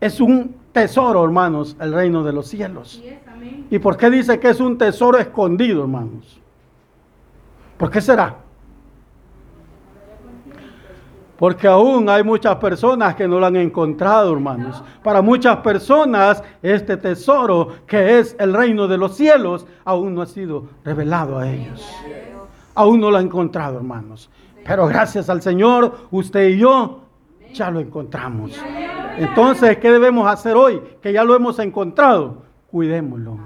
Es 0.00 0.20
un 0.20 0.56
tesoro, 0.72 1.22
hermanos, 1.22 1.76
el 1.78 1.92
reino 1.92 2.24
de 2.24 2.32
los 2.32 2.48
cielos. 2.48 3.00
¿Y 3.70 3.78
por 3.78 3.96
qué 3.96 4.10
dice 4.10 4.40
que 4.40 4.48
es 4.48 4.58
un 4.58 4.76
tesoro 4.76 5.18
escondido, 5.18 5.82
hermanos? 5.82 6.40
¿Por 7.78 7.92
qué 7.92 8.00
será? 8.00 8.38
Porque 11.38 11.66
aún 11.66 12.08
hay 12.08 12.22
muchas 12.22 12.56
personas 12.56 13.14
que 13.14 13.26
no 13.26 13.40
lo 13.40 13.46
han 13.46 13.56
encontrado, 13.56 14.32
hermanos. 14.32 14.82
Para 15.02 15.20
muchas 15.20 15.56
personas 15.58 16.42
este 16.62 16.96
tesoro 16.96 17.68
que 17.86 18.18
es 18.18 18.36
el 18.38 18.54
reino 18.54 18.86
de 18.86 18.98
los 18.98 19.16
cielos 19.16 19.66
aún 19.84 20.14
no 20.14 20.22
ha 20.22 20.26
sido 20.26 20.66
revelado 20.84 21.38
a 21.38 21.50
ellos. 21.50 21.84
Aún 22.74 23.00
no 23.00 23.10
lo 23.10 23.18
han 23.18 23.26
encontrado, 23.26 23.78
hermanos. 23.78 24.30
Pero 24.64 24.86
gracias 24.86 25.28
al 25.28 25.42
Señor, 25.42 26.08
usted 26.10 26.48
y 26.48 26.58
yo 26.58 27.00
ya 27.52 27.70
lo 27.70 27.80
encontramos. 27.80 28.52
Entonces, 29.18 29.78
¿qué 29.78 29.90
debemos 29.90 30.26
hacer 30.26 30.56
hoy? 30.56 30.80
Que 31.02 31.12
ya 31.12 31.24
lo 31.24 31.36
hemos 31.36 31.58
encontrado. 31.58 32.42
Cuidémoslo. 32.70 33.38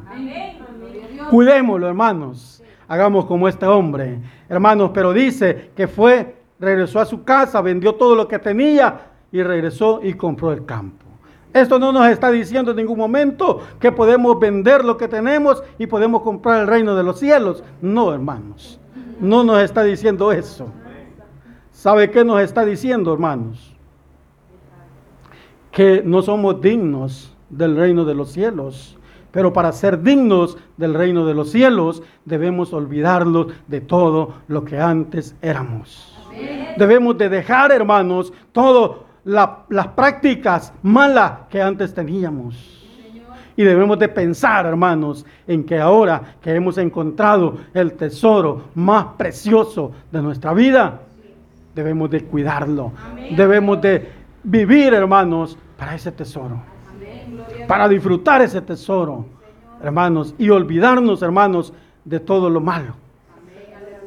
Cuidémoslo, 1.31 1.89
hermanos 1.89 2.59
hagamos 2.89 3.27
como 3.27 3.47
este 3.47 3.67
hombre, 3.67 4.19
hermanos, 4.49 4.91
pero 4.93 5.13
dice 5.13 5.71
que 5.77 5.87
fue, 5.87 6.38
regresó 6.61 7.01
a 7.01 7.07
su 7.07 7.25
casa, 7.25 7.61
vendió 7.61 7.95
todo 7.95 8.15
lo 8.15 8.29
que 8.29 8.39
tenía 8.39 9.11
y 9.31 9.43
regresó 9.43 10.01
y 10.03 10.15
compró 10.15 10.53
el 10.53 10.65
campo. 10.65 11.05
Esto 11.53 11.79
no 11.79 11.93
nos 11.93 12.09
está 12.09 12.31
diciendo 12.31 12.73
en 12.73 12.77
ningún 12.77 12.99
momento 12.99 13.61
que 13.81 13.91
podemos 13.91 14.39
vender 14.39 14.85
lo 14.85 14.97
que 14.97 15.09
tenemos 15.09 15.63
y 15.79 15.87
podemos 15.87 16.23
comprar 16.23 16.61
el 16.61 16.67
reino 16.67 16.95
de 16.95 17.03
los 17.03 17.19
cielos. 17.19 17.65
No, 17.81 18.13
hermanos. 18.13 18.79
No 19.21 19.43
nos 19.43 19.61
está 19.63 19.83
diciendo 19.83 20.31
eso. 20.31 20.69
¿Sabe 21.73 22.11
qué 22.11 22.25
nos 22.25 22.41
está 22.41 22.65
diciendo, 22.65 23.13
hermanos? 23.13 23.75
Que 25.71 26.03
no 26.05 26.23
somos 26.23 26.61
dignos 26.61 27.35
del 27.49 27.77
reino 27.77 28.05
de 28.05 28.15
los 28.15 28.31
cielos. 28.31 28.99
Pero 29.31 29.53
para 29.53 29.73
ser 29.73 30.03
dignos 30.03 30.59
del 30.77 30.95
reino 30.95 31.25
de 31.25 31.35
los 31.35 31.51
cielos 31.51 32.03
debemos 32.25 32.73
olvidarnos 32.73 33.49
de 33.67 33.81
todo 33.81 34.35
lo 34.49 34.65
que 34.65 34.79
antes 34.79 35.35
éramos. 35.41 36.18
Debemos 36.77 37.17
de 37.19 37.29
dejar, 37.29 37.73
hermanos, 37.73 38.33
todas 38.53 38.99
las 39.25 39.89
prácticas 39.89 40.73
malas 40.83 41.33
que 41.51 41.61
antes 41.61 41.93
teníamos. 41.93 42.75
Y 43.57 43.65
debemos 43.65 43.99
de 43.99 44.09
pensar, 44.09 44.67
hermanos, 44.67 45.27
en 45.47 45.65
que 45.65 45.79
ahora 45.79 46.37
que 46.41 46.55
hemos 46.55 46.79
encontrado 46.79 47.59
el 47.75 47.95
tesoro 47.95 48.69
más 48.75 49.07
precioso 49.17 49.91
de 50.13 50.23
nuestra 50.23 50.55
vida, 50.55 51.01
debemos 51.75 52.09
de 52.11 52.25
cuidarlo. 52.25 52.93
Debemos 53.37 53.81
de 53.81 54.09
vivir, 54.45 54.95
hermanos, 54.95 55.59
para 55.77 55.97
ese 55.97 56.13
tesoro 56.13 56.63
para 57.67 57.89
disfrutar 57.89 58.43
ese 58.43 58.61
tesoro, 58.61 59.27
hermanos, 59.83 60.35
y 60.39 60.51
olvidarnos, 60.51 61.23
hermanos, 61.23 61.73
de 62.05 62.21
todo 62.21 62.51
lo 62.51 62.61
malo. 62.61 62.95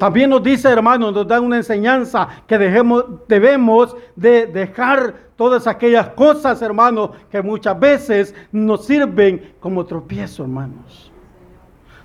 También 0.01 0.31
nos 0.31 0.41
dice, 0.41 0.67
hermanos, 0.67 1.13
nos 1.13 1.27
da 1.27 1.39
una 1.39 1.57
enseñanza 1.57 2.27
que 2.47 2.57
dejemos, 2.57 3.05
debemos 3.27 3.95
de 4.15 4.47
dejar 4.47 5.13
todas 5.35 5.67
aquellas 5.67 6.07
cosas, 6.07 6.59
hermanos, 6.63 7.11
que 7.29 7.39
muchas 7.43 7.79
veces 7.79 8.33
nos 8.51 8.87
sirven 8.87 9.53
como 9.59 9.85
tropiezo, 9.85 10.41
hermanos. 10.41 11.11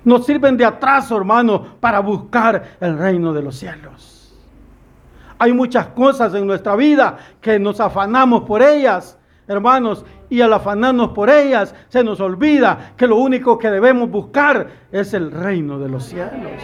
Nos 0.03 0.27
sirven 0.27 0.57
de 0.57 0.65
atraso, 0.65 1.17
hermanos, 1.17 1.61
para 1.79 1.99
buscar 1.99 2.77
el 2.79 2.99
reino 2.99 3.33
de 3.33 3.41
los 3.41 3.55
cielos. 3.55 4.37
Hay 5.39 5.51
muchas 5.51 5.87
cosas 5.87 6.35
en 6.35 6.45
nuestra 6.45 6.75
vida 6.75 7.17
que 7.41 7.57
nos 7.57 7.79
afanamos 7.79 8.43
por 8.43 8.61
ellas, 8.61 9.17
hermanos, 9.47 10.05
y 10.29 10.41
al 10.41 10.53
afanarnos 10.53 11.13
por 11.13 11.31
ellas, 11.31 11.73
se 11.87 12.03
nos 12.03 12.19
olvida 12.19 12.93
que 12.95 13.07
lo 13.07 13.15
único 13.15 13.57
que 13.57 13.71
debemos 13.71 14.07
buscar 14.11 14.67
es 14.91 15.15
el 15.15 15.31
reino 15.31 15.79
de 15.79 15.89
los 15.89 16.03
cielos. 16.03 16.61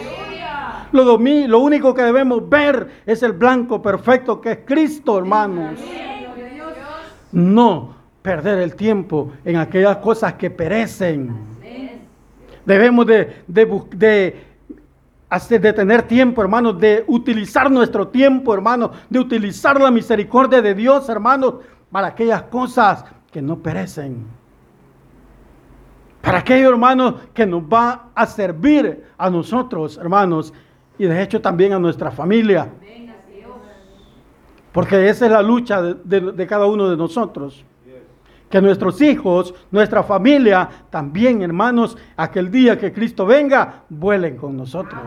Lo, 0.94 1.18
lo 1.18 1.58
único 1.58 1.92
que 1.92 2.02
debemos 2.02 2.48
ver 2.48 2.88
es 3.04 3.24
el 3.24 3.32
blanco 3.32 3.82
perfecto 3.82 4.40
que 4.40 4.52
es 4.52 4.58
Cristo, 4.64 5.18
hermanos. 5.18 5.80
No 7.32 7.96
perder 8.22 8.60
el 8.60 8.76
tiempo 8.76 9.32
en 9.44 9.56
aquellas 9.56 9.96
cosas 9.96 10.34
que 10.34 10.50
perecen. 10.50 11.34
Debemos 12.64 13.06
de, 13.06 13.42
de, 13.48 14.36
hacer, 15.28 15.60
de 15.60 15.72
tener 15.72 16.02
tiempo, 16.02 16.40
hermanos, 16.42 16.78
de 16.78 17.02
utilizar 17.08 17.68
nuestro 17.72 18.06
tiempo, 18.06 18.54
hermanos, 18.54 18.92
de 19.10 19.18
utilizar 19.18 19.80
la 19.80 19.90
misericordia 19.90 20.62
de 20.62 20.76
Dios, 20.76 21.08
hermanos, 21.08 21.54
para 21.90 22.06
aquellas 22.06 22.44
cosas 22.44 23.04
que 23.32 23.42
no 23.42 23.58
perecen. 23.58 24.24
Para 26.22 26.38
aquello, 26.38 26.70
hermanos, 26.70 27.16
que 27.34 27.44
nos 27.44 27.64
va 27.64 28.10
a 28.14 28.26
servir 28.26 29.04
a 29.18 29.28
nosotros, 29.28 29.98
hermanos, 29.98 30.54
y 30.98 31.04
de 31.06 31.22
hecho 31.22 31.40
también 31.40 31.72
a 31.72 31.78
nuestra 31.78 32.10
familia. 32.10 32.68
Porque 34.72 35.08
esa 35.08 35.26
es 35.26 35.30
la 35.30 35.42
lucha 35.42 35.80
de, 35.80 36.46
cada 36.48 36.66
uno 36.66 36.90
de 36.90 36.96
nosotros. 36.96 37.64
Que 38.50 38.60
nuestros 38.60 39.00
hijos, 39.00 39.54
nuestra 39.70 40.02
familia, 40.02 40.68
también 40.90 41.42
hermanos, 41.42 41.96
aquel 42.16 42.50
día 42.50 42.78
que 42.78 42.92
Cristo 42.92 43.24
venga, 43.24 43.84
vuelen 43.88 44.36
con 44.36 44.56
nosotros. 44.56 45.00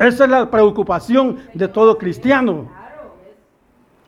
Esa 0.00 0.24
es 0.24 0.30
la 0.30 0.50
preocupación 0.50 1.38
de 1.52 1.68
todo 1.68 1.96
cristiano. 1.98 2.70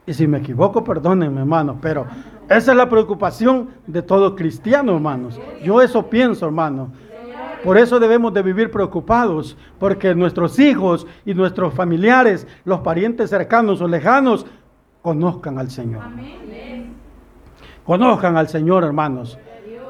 Y 0.07 0.15
si 0.15 0.27
me 0.27 0.39
equivoco, 0.39 0.85
perdónenme, 0.85 1.41
hermanos, 1.41 1.77
pero 1.81 2.07
esa 2.49 2.73
es 2.73 2.77
la 2.77 2.89
preocupación 2.89 3.71
de 3.87 4.03
todo 4.03 4.37
cristiano, 4.37 4.95
hermanos. 4.95 5.39
Yo 5.63 5.83
eso 5.83 6.09
pienso, 6.09 6.47
hermanos. 6.47 6.91
Por 7.67 7.79
eso 7.79 7.99
debemos 7.99 8.33
de 8.33 8.43
vivir 8.43 8.71
preocupados, 8.71 9.57
porque 9.81 10.15
nuestros 10.15 10.57
hijos 10.61 11.05
y 11.25 11.35
nuestros 11.35 11.75
familiares, 11.75 12.47
los 12.65 12.79
parientes 12.79 13.29
cercanos 13.29 13.81
o 13.81 13.89
lejanos, 13.89 14.47
conozcan 15.03 15.59
al 15.59 15.69
Señor. 15.69 16.05
Conozcan 17.85 18.37
al 18.37 18.47
Señor, 18.47 18.85
hermanos, 18.85 19.37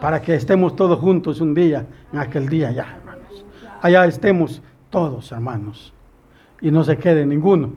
para 0.00 0.22
que 0.22 0.34
estemos 0.36 0.74
todos 0.74 0.98
juntos 0.98 1.42
un 1.42 1.52
día, 1.52 1.84
en 2.14 2.18
aquel 2.18 2.48
día 2.48 2.70
ya, 2.72 2.96
hermanos. 2.96 3.44
Allá 3.82 4.06
estemos 4.06 4.62
todos, 4.88 5.30
hermanos, 5.30 5.92
y 6.62 6.70
no 6.70 6.82
se 6.82 6.96
quede 6.96 7.26
ninguno, 7.26 7.74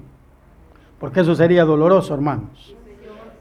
porque 0.97 1.19
eso 1.19 1.35
sería 1.35 1.65
doloroso, 1.65 2.13
hermanos. 2.13 2.73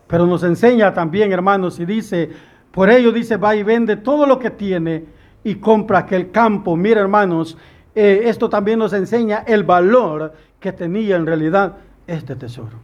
Pero 0.09 0.27
nos 0.27 0.43
enseña 0.43 0.93
también, 0.93 1.31
hermanos, 1.31 1.79
y 1.79 1.85
dice, 1.85 2.31
por 2.73 2.91
ello 2.91 3.13
dice, 3.13 3.37
va 3.37 3.55
y 3.55 3.63
vende 3.63 3.95
todo 3.95 4.27
lo 4.27 4.41
que 4.41 4.51
tiene 4.51 5.18
y 5.49 5.55
compra 5.55 6.01
aquel 6.01 6.31
campo. 6.31 6.77
Mira, 6.77 7.01
hermanos, 7.01 7.57
eh, 7.95 8.23
esto 8.25 8.51
también 8.51 8.79
nos 8.79 8.93
enseña 8.93 9.45
el 9.47 9.65
valor 9.65 10.35
que 10.61 10.73
tenía 10.73 11.17
en 11.17 11.25
realidad 11.25 11.77
este 12.07 12.37
tesoro 12.37 12.77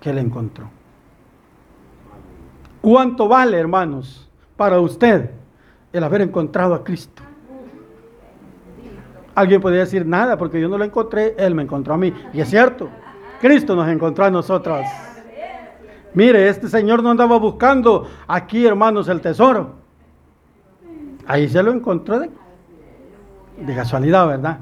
que 0.00 0.10
él 0.10 0.18
encontró. 0.18 0.70
¿Cuánto 2.80 3.26
vale, 3.26 3.58
hermanos, 3.58 4.30
para 4.56 4.80
usted 4.80 5.30
el 5.92 6.04
haber 6.04 6.22
encontrado 6.22 6.74
a 6.74 6.84
Cristo? 6.84 7.24
Alguien 9.34 9.60
podría 9.60 9.80
decir 9.80 10.06
nada 10.06 10.38
porque 10.38 10.60
yo 10.60 10.68
no 10.68 10.78
lo 10.78 10.84
encontré, 10.84 11.34
Él 11.38 11.56
me 11.56 11.64
encontró 11.64 11.94
a 11.94 11.96
mí. 11.96 12.12
Y 12.32 12.40
es 12.40 12.48
cierto, 12.48 12.88
Cristo 13.40 13.74
nos 13.74 13.88
encontró 13.88 14.24
a 14.24 14.30
nosotros. 14.30 14.80
Mire, 16.14 16.48
este 16.48 16.68
Señor 16.68 17.02
no 17.02 17.10
andaba 17.10 17.36
buscando 17.38 18.08
aquí, 18.28 18.64
hermanos, 18.64 19.08
el 19.08 19.20
tesoro. 19.20 19.79
Ahí 21.30 21.48
se 21.48 21.62
lo 21.62 21.70
encontró 21.70 22.18
de, 22.18 22.28
casualidad, 23.72 24.26
¿verdad? 24.26 24.58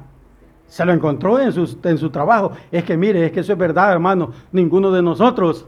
Se 0.67 0.85
lo 0.85 0.93
encontró 0.93 1.41
en 1.41 1.51
su, 1.51 1.79
en 1.83 1.97
su 1.97 2.11
trabajo. 2.11 2.53
Es 2.71 2.85
que 2.85 2.95
mire, 2.95 3.25
es 3.25 3.33
que 3.33 3.41
eso 3.41 3.55
es 3.55 3.59
verdad, 3.59 3.91
hermano. 3.91 4.33
Ninguno 4.53 4.91
de 4.91 5.01
nosotros 5.01 5.65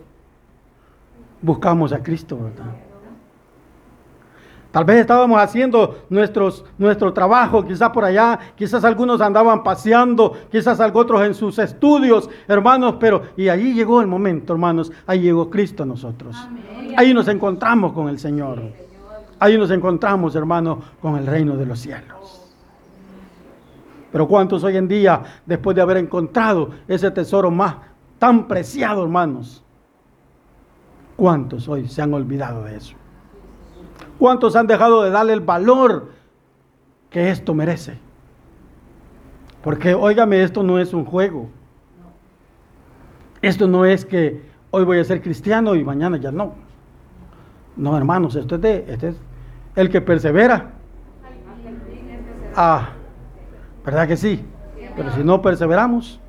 buscamos 1.40 1.94
a 1.94 2.02
Cristo, 2.02 2.36
¿verdad? 2.36 2.66
Tal 4.72 4.84
vez 4.84 4.98
estábamos 4.98 5.40
haciendo 5.40 6.02
nuestros, 6.10 6.66
nuestro 6.76 7.14
trabajo, 7.14 7.64
quizás 7.64 7.88
por 7.88 8.04
allá, 8.04 8.38
quizás 8.54 8.84
algunos 8.84 9.22
andaban 9.22 9.62
paseando, 9.62 10.34
quizás 10.52 10.78
otros 10.92 11.22
en 11.22 11.32
sus 11.32 11.58
estudios, 11.58 12.28
hermanos, 12.46 12.96
pero 13.00 13.22
y 13.38 13.48
ahí 13.48 13.72
llegó 13.72 14.02
el 14.02 14.06
momento, 14.06 14.52
hermanos, 14.52 14.92
ahí 15.06 15.22
llegó 15.22 15.48
Cristo 15.48 15.84
a 15.84 15.86
nosotros. 15.86 16.36
Ahí 16.94 17.14
nos 17.14 17.26
encontramos 17.26 17.94
con 17.94 18.10
el 18.10 18.18
Señor. 18.18 18.89
Ahí 19.40 19.56
nos 19.56 19.70
encontramos, 19.70 20.36
hermanos, 20.36 20.84
con 21.00 21.16
el 21.16 21.26
reino 21.26 21.56
de 21.56 21.64
los 21.64 21.80
cielos. 21.80 22.54
Pero 24.12 24.28
¿cuántos 24.28 24.62
hoy 24.64 24.76
en 24.76 24.86
día, 24.86 25.22
después 25.46 25.74
de 25.74 25.80
haber 25.80 25.96
encontrado 25.96 26.70
ese 26.86 27.10
tesoro 27.10 27.50
más 27.50 27.76
tan 28.18 28.46
preciado, 28.46 29.02
hermanos? 29.02 29.64
¿Cuántos 31.16 31.68
hoy 31.68 31.88
se 31.88 32.02
han 32.02 32.12
olvidado 32.12 32.64
de 32.64 32.76
eso? 32.76 32.94
¿Cuántos 34.18 34.56
han 34.56 34.66
dejado 34.66 35.02
de 35.02 35.10
darle 35.10 35.32
el 35.32 35.40
valor 35.40 36.10
que 37.08 37.30
esto 37.30 37.54
merece? 37.54 37.98
Porque, 39.62 39.94
óigame, 39.94 40.42
esto 40.42 40.62
no 40.62 40.78
es 40.78 40.92
un 40.92 41.06
juego. 41.06 41.48
Esto 43.40 43.66
no 43.66 43.86
es 43.86 44.04
que 44.04 44.42
hoy 44.70 44.84
voy 44.84 44.98
a 44.98 45.04
ser 45.04 45.22
cristiano 45.22 45.74
y 45.74 45.82
mañana 45.82 46.18
ya 46.18 46.30
no. 46.30 46.54
No, 47.76 47.96
hermanos, 47.96 48.36
esto 48.36 48.56
es 48.56 48.60
de, 48.60 48.84
este 48.88 49.08
es 49.08 49.16
el 49.76 49.88
que 49.90 50.00
persevera. 50.00 50.70
Ah, 52.56 52.90
¿verdad 53.84 54.08
que 54.08 54.16
sí? 54.16 54.44
Pero 54.96 55.12
si 55.12 55.22
no 55.22 55.40
perseveramos, 55.40 56.20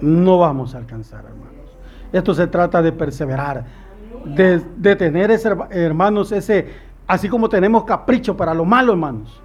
no 0.00 0.38
vamos 0.38 0.74
a 0.74 0.78
alcanzar, 0.78 1.24
hermanos. 1.24 1.76
Esto 2.12 2.34
se 2.34 2.46
trata 2.46 2.80
de 2.80 2.92
perseverar, 2.92 3.64
de, 4.24 4.96
tener 4.96 5.30
ese, 5.30 5.54
hermanos, 5.70 6.32
ese, 6.32 6.68
así 7.06 7.28
como 7.28 7.48
tenemos 7.48 7.84
capricho 7.84 8.36
para 8.36 8.54
lo 8.54 8.64
malo, 8.64 8.92
hermanos. 8.92 9.40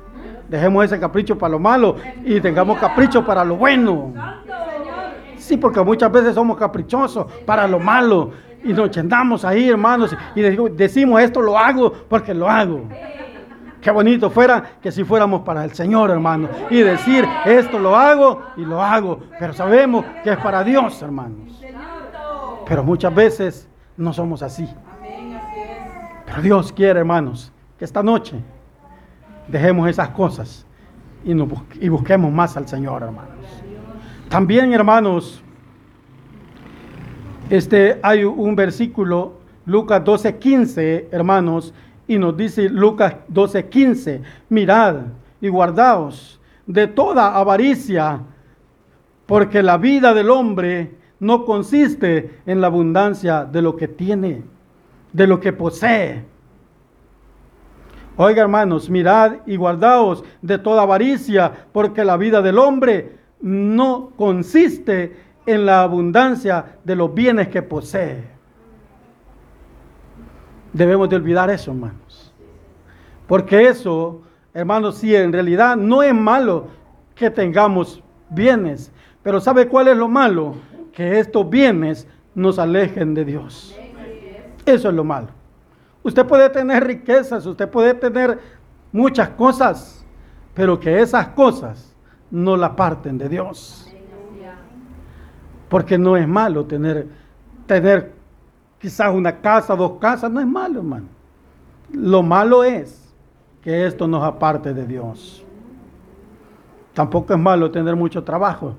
Dejemos 0.48 0.86
ese 0.86 1.00
capricho 1.00 1.38
para 1.38 1.52
lo 1.52 1.60
malo 1.60 1.96
y 2.24 2.39
tengamos 2.42 2.80
capricho 2.80 3.26
para 3.26 3.44
lo 3.44 3.56
bueno. 3.56 4.13
Sí, 5.38 5.58
porque 5.58 5.82
muchas 5.82 6.12
veces 6.12 6.36
somos 6.36 6.58
caprichosos 6.58 7.26
para 7.46 7.68
lo 7.68 7.80
malo 7.80 8.32
y 8.63 8.74
nos 8.74 8.98
andamos 8.98 9.45
ahí, 9.45 9.69
hermanos, 9.69 10.15
y 10.36 10.41
decimos 10.41 11.22
esto 11.22 11.41
lo 11.41 11.58
hago 11.58 11.91
porque 12.10 12.34
lo 12.34 12.50
hago. 12.50 12.84
Qué 13.82 13.91
bonito 13.91 14.30
fuera 14.30 14.74
que 14.82 14.91
si 14.91 15.04
fuéramos 15.04 15.41
para 15.41 15.63
el 15.63 15.72
Señor, 15.72 16.12
hermanos, 16.12 16.50
y 16.69 16.82
decir 16.82 17.26
esto 17.45 17.80
lo 17.80 17.95
hago 17.95 18.41
y 18.58 18.65
lo 18.65 18.84
hago, 18.84 19.22
pero 19.39 19.54
sabemos 19.54 20.06
que 20.24 20.32
es 20.32 20.38
para 20.38 20.63
Dios, 20.63 21.02
hermanos. 21.02 21.63
Pero 22.67 22.84
muchas 22.84 23.15
veces 23.15 23.69
no 23.95 24.12
somos 24.12 24.43
así. 24.43 24.67
Pero 26.26 26.41
Dios 26.41 26.74
quiere, 26.74 27.00
hermanos, 27.00 27.54
que 27.78 27.86
esta 27.86 28.04
noche 28.04 28.36
dejemos 29.48 29.89
esas 29.89 30.10
cosas 30.10 30.65
y, 31.24 31.32
y 31.32 31.89
busquemos 31.89 32.32
más 32.32 32.58
al 32.58 32.67
Señor, 32.67 33.02
hermanos. 33.04 33.45
También, 34.30 34.74
hermanos, 34.74 35.41
este, 37.50 38.00
hay 38.04 38.24
un 38.24 38.56
versículo, 38.56 39.34
Lucas 39.66 40.04
12:15, 40.04 41.08
hermanos, 41.12 41.74
y 42.08 42.18
nos 42.18 42.36
dice 42.38 42.70
Lucas 42.70 43.16
12:15, 43.28 44.22
mirad 44.50 44.98
y 45.42 45.48
guardaos 45.48 46.40
de 46.66 46.88
toda 46.88 47.36
avaricia, 47.36 48.22
porque 49.26 49.64
la 49.64 49.78
vida 49.78 50.14
del 50.14 50.30
hombre 50.30 50.92
no 51.20 51.46
consiste 51.46 52.40
en 52.46 52.62
la 52.62 52.68
abundancia 52.68 53.46
de 53.46 53.62
lo 53.62 53.76
que 53.76 53.88
tiene, 53.88 54.44
de 55.12 55.28
lo 55.28 55.40
que 55.40 55.52
posee. 55.54 56.24
Oiga, 58.16 58.42
hermanos, 58.42 58.90
mirad 58.90 59.38
y 59.46 59.56
guardaos 59.56 60.24
de 60.42 60.58
toda 60.58 60.84
avaricia, 60.84 61.68
porque 61.72 62.04
la 62.04 62.18
vida 62.18 62.42
del 62.42 62.58
hombre 62.58 63.18
no 63.42 64.12
consiste 64.18 65.16
en 65.52 65.66
la 65.66 65.82
abundancia 65.82 66.78
de 66.84 66.96
los 66.96 67.14
bienes 67.14 67.48
que 67.48 67.62
posee. 67.62 68.24
Debemos 70.72 71.10
de 71.10 71.16
olvidar 71.16 71.50
eso, 71.50 71.72
hermanos. 71.72 72.34
Porque 73.28 73.68
eso, 73.68 74.22
hermanos, 74.54 74.98
sí, 74.98 75.16
en 75.16 75.34
realidad 75.34 75.76
no 75.76 76.04
es 76.04 76.14
malo 76.14 76.68
que 77.16 77.32
tengamos 77.32 78.04
bienes. 78.30 78.92
Pero 79.24 79.42
¿sabe 79.42 79.68
cuál 79.68 79.88
es 79.88 79.98
lo 79.98 80.08
malo? 80.08 80.56
Que 80.94 81.20
estos 81.20 81.50
bienes 81.50 82.08
nos 82.36 82.60
alejen 82.60 83.14
de 83.14 83.26
Dios. 83.26 83.76
Eso 84.66 84.90
es 84.90 84.94
lo 84.94 85.04
malo. 85.04 85.30
Usted 86.04 86.26
puede 86.26 86.50
tener 86.50 86.86
riquezas, 86.86 87.46
usted 87.46 87.68
puede 87.70 87.94
tener 87.94 88.40
muchas 88.92 89.30
cosas, 89.30 90.06
pero 90.54 90.80
que 90.80 91.02
esas 91.02 91.30
cosas 91.30 91.96
no 92.32 92.56
la 92.56 92.76
parten 92.76 93.18
de 93.18 93.30
Dios. 93.30 93.79
Porque 95.70 95.98
no 95.98 96.18
es 96.18 96.28
malo 96.28 96.66
tener, 96.66 97.08
tener 97.66 98.12
quizás 98.80 99.14
una 99.14 99.40
casa, 99.40 99.76
dos 99.76 99.94
casas, 100.00 100.32
no 100.32 100.40
es 100.40 100.48
malo, 100.48 100.80
hermano. 100.80 101.08
Lo 101.92 102.24
malo 102.24 102.64
es 102.64 103.14
que 103.62 103.86
esto 103.86 104.08
nos 104.08 104.24
aparte 104.24 104.74
de 104.74 104.86
Dios. 104.86 105.44
Tampoco 106.94 107.34
es 107.34 107.40
malo 107.40 107.72
tener 107.72 107.96
mucho 107.96 108.24
trabajo. 108.24 108.76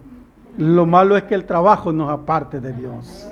Lo 0.59 0.85
malo 0.85 1.17
es 1.17 1.23
que 1.25 1.35
el 1.35 1.45
trabajo 1.45 1.93
nos 1.93 2.11
aparte 2.11 2.61
de 2.61 2.73
Dios. 2.73 3.31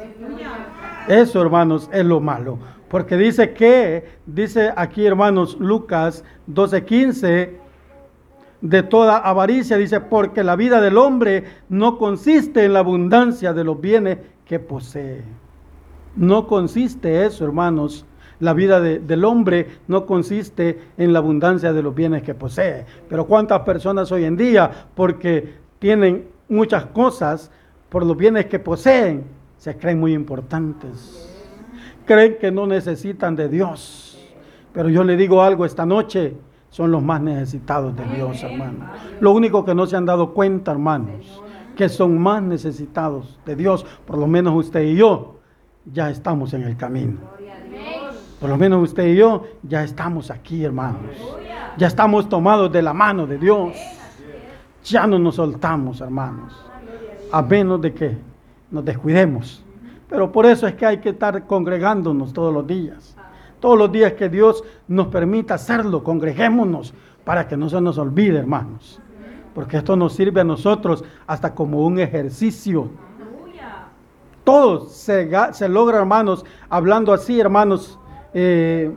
Eso, 1.09 1.43
hermanos, 1.43 1.89
es 1.93 2.05
lo 2.05 2.21
malo. 2.21 2.59
Porque 2.89 3.17
dice 3.17 3.53
que, 3.53 4.19
dice 4.27 4.73
aquí 4.75 5.05
hermanos 5.05 5.59
Lucas 5.59 6.25
12:15, 6.47 7.51
de 8.61 8.83
toda 8.83 9.19
avaricia, 9.19 9.77
dice, 9.77 10.01
porque 10.01 10.43
la 10.43 10.57
vida 10.57 10.81
del 10.81 10.99
hombre 10.99 11.45
no 11.69 11.99
consiste 11.99 12.65
en 12.65 12.73
la 12.73 12.81
abundancia 12.81 13.53
de 13.53 13.65
los 13.65 13.81
bienes 13.81 14.19
que 14.45 14.59
posee. 14.59 15.23
No 16.17 16.47
consiste 16.47 17.25
eso, 17.25 17.45
hermanos. 17.45 18.05
La 18.41 18.53
vida 18.55 18.81
del 18.81 19.25
hombre 19.25 19.67
no 19.89 20.07
consiste 20.07 20.79
en 20.97 21.13
la 21.13 21.19
abundancia 21.19 21.73
de 21.73 21.83
los 21.83 21.95
bienes 21.95 22.23
que 22.23 22.35
posee. 22.35 22.87
Pero 23.09 23.27
cuántas 23.27 23.61
personas 23.61 24.11
hoy 24.13 24.25
en 24.25 24.37
día, 24.37 24.71
porque 24.95 25.55
tienen 25.79 26.27
muchas 26.49 26.87
cosas, 26.87 27.51
por 27.89 28.05
los 28.05 28.17
bienes 28.17 28.47
que 28.47 28.59
poseen, 28.59 29.25
se 29.57 29.77
creen 29.77 29.99
muy 29.99 30.15
importantes. 30.15 31.29
Creen 32.05 32.39
que 32.41 32.51
no 32.51 32.67
necesitan 32.67 33.35
de 33.35 33.49
Dios. 33.49 34.19
Pero 34.73 34.89
yo 34.89 35.03
le 35.03 35.17
digo 35.17 35.43
algo 35.43 35.65
esta 35.65 35.85
noche, 35.85 36.35
son 36.71 36.91
los 36.91 37.03
más 37.03 37.21
necesitados 37.21 37.97
de 37.97 38.05
Dios, 38.05 38.43
hermanos. 38.43 38.89
Lo 39.21 39.33
único 39.33 39.65
que 39.65 39.75
no 39.75 39.87
se 39.87 39.97
han 39.97 40.07
dado 40.07 40.33
cuenta, 40.35 40.73
hermanos, 40.73 41.43
que 41.77 41.89
son 41.89 42.19
más 42.19 42.43
necesitados 42.43 43.39
de 43.47 43.57
Dios, 43.57 43.87
por 44.07 44.19
lo 44.19 44.27
menos 44.27 44.55
usted 44.55 44.83
y 44.83 44.97
yo, 44.97 45.39
ya 45.93 46.11
estamos 46.11 46.53
en 46.55 46.63
el 46.63 46.77
camino. 46.77 47.19
Por 48.41 48.49
lo 48.49 48.57
menos 48.57 48.83
usted 48.83 49.09
y 49.09 49.17
yo 49.17 49.45
ya 49.63 49.83
estamos 49.83 50.31
aquí, 50.31 50.65
hermanos. 50.65 51.17
Ya 51.77 51.87
estamos 51.87 52.29
tomados 52.29 52.71
de 52.71 52.83
la 52.83 52.93
mano 52.93 53.27
de 53.27 53.39
Dios. 53.39 53.77
Ya 54.85 55.07
no 55.07 55.19
nos 55.19 55.37
soltamos, 55.37 56.01
hermanos. 56.01 56.55
A 57.33 57.43
menos 57.43 57.81
de 57.81 57.93
que 57.93 58.17
nos 58.71 58.85
descuidemos. 58.85 59.65
Pero 60.09 60.31
por 60.31 60.47
eso 60.47 60.67
es 60.67 60.75
que 60.75 60.87
hay 60.87 60.99
que 60.99 61.11
estar 61.11 61.47
congregándonos 61.47 62.33
todos 62.33 62.55
los 62.55 62.67
días. 62.67 63.17
Todos 63.61 63.79
los 63.79 63.91
días 63.93 64.13
que 64.13 64.29
Dios 64.29 64.63
nos 64.87 65.09
permita 65.09 65.55
hacerlo, 65.55 66.03
congreguémonos 66.03 66.95
para 67.25 67.47
que 67.47 67.57
no 67.57 67.69
se 67.69 67.81
nos 67.81 67.99
olvide, 67.99 68.39
hermanos. 68.39 69.01
Porque 69.55 69.79
esto 69.79 69.97
nos 69.97 70.13
sirve 70.13 70.41
a 70.41 70.45
nosotros 70.45 71.05
hasta 71.27 71.55
como 71.55 71.85
un 71.87 71.99
ejercicio. 71.99 72.89
Todo 74.45 74.87
se, 74.87 75.31
se 75.53 75.69
logra, 75.69 75.99
hermanos, 75.99 76.45
hablando 76.71 77.13
así, 77.13 77.39
hermanos, 77.39 77.99
eh, 78.33 78.91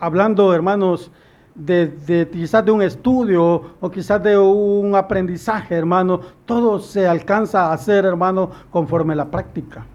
hablando, 0.00 0.52
hermanos, 0.52 1.12
de, 1.54 2.28
quizás 2.32 2.64
de 2.64 2.72
un 2.72 2.82
estudio 2.82 3.62
o 3.80 3.90
quizás 3.90 4.22
de 4.22 4.36
un 4.36 4.94
aprendizaje, 4.96 5.74
hermano, 5.74 6.20
todo 6.44 6.80
se 6.80 7.06
alcanza 7.06 7.66
a 7.66 7.72
hacer, 7.72 8.04
hermano, 8.04 8.50
conforme 8.70 9.14
la 9.14 9.30
práctica. 9.30 9.86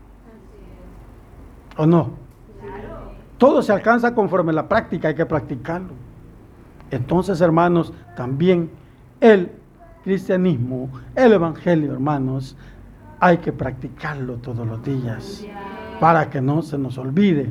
¿O 1.77 1.85
no? 1.85 2.28
Todo 3.39 3.61
se 3.61 3.71
alcanza 3.71 4.13
conforme 4.13 4.51
la 4.51 4.67
práctica, 4.67 5.07
hay 5.07 5.15
que 5.15 5.25
practicarlo. 5.25 5.93
Entonces, 6.91 7.39
hermanos, 7.39 7.93
también 8.17 8.69
el 9.21 9.49
cristianismo, 10.03 10.89
el 11.15 11.31
evangelio, 11.31 11.93
hermanos, 11.93 12.57
hay 13.17 13.37
que 13.37 13.53
practicarlo 13.53 14.35
todos 14.35 14.67
los 14.67 14.83
días 14.83 15.45
para 16.01 16.29
que 16.29 16.41
no 16.41 16.61
se 16.61 16.77
nos 16.77 16.97
olvide. 16.97 17.49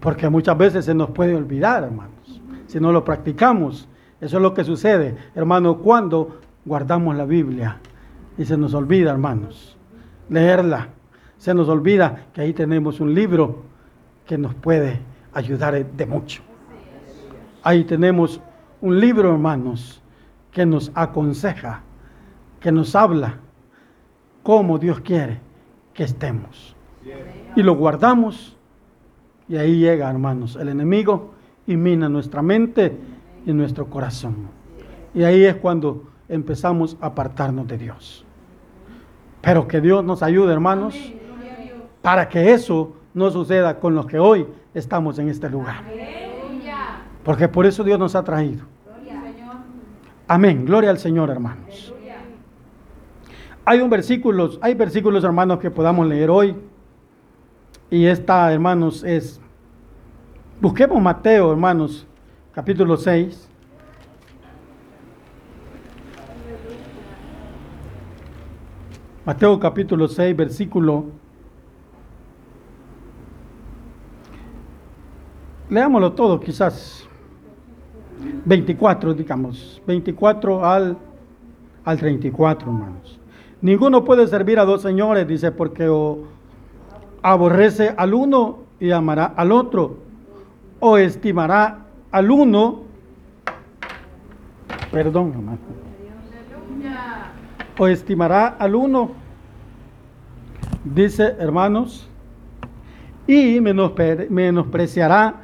Porque 0.00 0.28
muchas 0.28 0.58
veces 0.58 0.84
se 0.84 0.94
nos 0.94 1.10
puede 1.10 1.36
olvidar, 1.36 1.84
hermanos, 1.84 2.40
si 2.66 2.80
no 2.80 2.90
lo 2.90 3.04
practicamos. 3.04 3.88
Eso 4.20 4.36
es 4.38 4.42
lo 4.42 4.54
que 4.54 4.64
sucede, 4.64 5.16
hermano, 5.36 5.78
cuando 5.78 6.40
guardamos 6.64 7.14
la 7.14 7.26
Biblia 7.26 7.78
y 8.36 8.44
se 8.44 8.56
nos 8.56 8.74
olvida, 8.74 9.12
hermanos, 9.12 9.76
leerla. 10.28 10.88
Se 11.38 11.54
nos 11.54 11.68
olvida 11.68 12.26
que 12.32 12.40
ahí 12.40 12.52
tenemos 12.52 12.98
un 12.98 13.14
libro 13.14 13.73
que 14.26 14.38
nos 14.38 14.54
puede 14.54 15.00
ayudar 15.32 15.84
de 15.84 16.06
mucho. 16.06 16.42
Ahí 17.62 17.84
tenemos 17.84 18.40
un 18.80 19.00
libro, 19.00 19.32
hermanos, 19.32 20.02
que 20.50 20.66
nos 20.66 20.92
aconseja, 20.94 21.82
que 22.60 22.70
nos 22.70 22.94
habla 22.94 23.38
cómo 24.42 24.78
Dios 24.78 25.00
quiere 25.00 25.40
que 25.92 26.04
estemos. 26.04 26.76
Y 27.56 27.62
lo 27.62 27.74
guardamos 27.74 28.56
y 29.48 29.56
ahí 29.56 29.78
llega, 29.78 30.10
hermanos, 30.10 30.56
el 30.56 30.68
enemigo 30.68 31.34
y 31.66 31.76
mina 31.76 32.08
nuestra 32.08 32.42
mente 32.42 32.96
y 33.46 33.52
nuestro 33.52 33.86
corazón. 33.86 34.48
Y 35.14 35.22
ahí 35.22 35.44
es 35.44 35.56
cuando 35.56 36.10
empezamos 36.28 36.96
a 37.00 37.06
apartarnos 37.06 37.66
de 37.66 37.78
Dios. 37.78 38.24
Pero 39.40 39.68
que 39.68 39.80
Dios 39.80 40.04
nos 40.04 40.22
ayude, 40.22 40.52
hermanos, 40.52 40.96
para 42.02 42.28
que 42.28 42.52
eso 42.52 42.94
no 43.14 43.30
suceda 43.30 43.78
con 43.78 43.94
los 43.94 44.06
que 44.06 44.18
hoy 44.18 44.46
estamos 44.74 45.18
en 45.18 45.28
este 45.28 45.48
lugar. 45.48 45.82
Porque 47.22 47.48
por 47.48 47.64
eso 47.64 47.84
Dios 47.84 47.98
nos 47.98 48.14
ha 48.14 48.22
traído. 48.22 48.64
Amén. 50.26 50.64
Gloria 50.66 50.90
al 50.90 50.98
Señor, 50.98 51.30
hermanos. 51.30 51.94
Hay 53.64 53.80
un 53.80 53.88
versículo, 53.88 54.50
hay 54.60 54.74
versículos, 54.74 55.24
hermanos, 55.24 55.58
que 55.58 55.70
podamos 55.70 56.06
leer 56.06 56.28
hoy. 56.28 56.54
Y 57.90 58.06
esta, 58.06 58.52
hermanos, 58.52 59.04
es 59.04 59.40
busquemos 60.60 61.00
Mateo, 61.00 61.50
hermanos, 61.52 62.06
capítulo 62.52 62.96
6. 62.96 63.48
Mateo 69.24 69.58
capítulo 69.58 70.08
6, 70.08 70.36
versículo 70.36 71.06
Leámoslo 75.74 76.12
todo, 76.12 76.38
quizás. 76.38 77.04
24, 78.44 79.12
digamos. 79.12 79.82
24 79.84 80.64
al, 80.64 80.96
al 81.84 81.98
34, 81.98 82.70
hermanos. 82.70 83.18
Ninguno 83.60 84.04
puede 84.04 84.24
servir 84.28 84.60
a 84.60 84.64
dos 84.64 84.82
señores, 84.82 85.26
dice, 85.26 85.50
porque 85.50 85.88
o 85.88 86.28
aborrece 87.22 87.92
al 87.96 88.14
uno 88.14 88.58
y 88.78 88.92
amará 88.92 89.24
al 89.24 89.50
otro, 89.50 89.98
o 90.78 90.96
estimará 90.96 91.86
al 92.12 92.30
uno, 92.30 92.82
perdón, 94.92 95.32
hermano, 95.34 95.58
o 97.76 97.86
estimará 97.88 98.46
al 98.46 98.76
uno, 98.76 99.10
dice, 100.84 101.34
hermanos, 101.40 102.08
y 103.26 103.60
menospreciará 103.60 105.43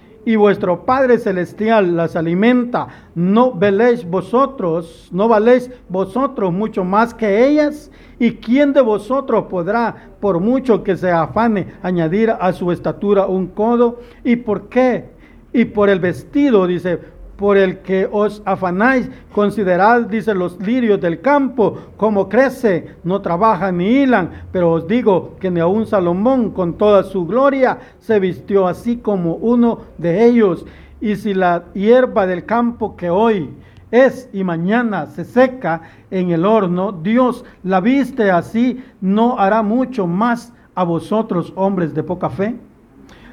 y 0.25 0.35
vuestro 0.35 0.85
Padre 0.85 1.17
Celestial 1.17 1.95
las 1.95 2.15
alimenta, 2.15 2.87
¿no 3.15 3.53
veléis 3.53 4.07
vosotros, 4.07 5.09
no 5.11 5.27
valéis 5.27 5.71
vosotros 5.89 6.53
mucho 6.53 6.83
más 6.83 7.13
que 7.13 7.47
ellas? 7.47 7.91
¿Y 8.19 8.33
quién 8.33 8.73
de 8.73 8.81
vosotros 8.81 9.45
podrá, 9.49 10.11
por 10.19 10.39
mucho 10.39 10.83
que 10.83 10.95
se 10.95 11.11
afane, 11.11 11.73
añadir 11.81 12.29
a 12.29 12.53
su 12.53 12.71
estatura 12.71 13.25
un 13.25 13.47
codo? 13.47 13.99
¿Y 14.23 14.35
por 14.35 14.69
qué? 14.69 15.09
Y 15.53 15.65
por 15.65 15.89
el 15.89 15.99
vestido, 15.99 16.67
dice, 16.67 16.99
por 17.41 17.57
el 17.57 17.79
que 17.79 18.07
os 18.11 18.39
afanáis, 18.45 19.09
considerad, 19.33 20.03
dice, 20.03 20.35
los 20.35 20.59
lirios 20.59 21.01
del 21.01 21.21
campo, 21.21 21.75
cómo 21.97 22.29
crece, 22.29 22.91
no 23.03 23.19
trabajan 23.19 23.77
ni 23.77 24.03
hilan, 24.03 24.29
pero 24.51 24.73
os 24.73 24.87
digo 24.87 25.37
que 25.39 25.49
ni 25.49 25.59
aun 25.59 25.87
Salomón 25.87 26.51
con 26.51 26.77
toda 26.77 27.01
su 27.01 27.25
gloria 27.25 27.79
se 27.97 28.19
vistió 28.19 28.67
así 28.67 28.97
como 28.97 29.37
uno 29.37 29.79
de 29.97 30.23
ellos. 30.23 30.67
Y 31.01 31.15
si 31.15 31.33
la 31.33 31.63
hierba 31.73 32.27
del 32.27 32.45
campo 32.45 32.95
que 32.95 33.09
hoy 33.09 33.49
es 33.89 34.29
y 34.31 34.43
mañana 34.43 35.07
se 35.07 35.25
seca 35.25 35.81
en 36.11 36.29
el 36.29 36.45
horno, 36.45 36.91
Dios 36.91 37.43
la 37.63 37.81
viste 37.81 38.29
así, 38.29 38.83
no 39.01 39.39
hará 39.39 39.63
mucho 39.63 40.05
más 40.05 40.53
a 40.75 40.83
vosotros, 40.83 41.53
hombres 41.55 41.95
de 41.95 42.03
poca 42.03 42.29
fe. 42.29 42.55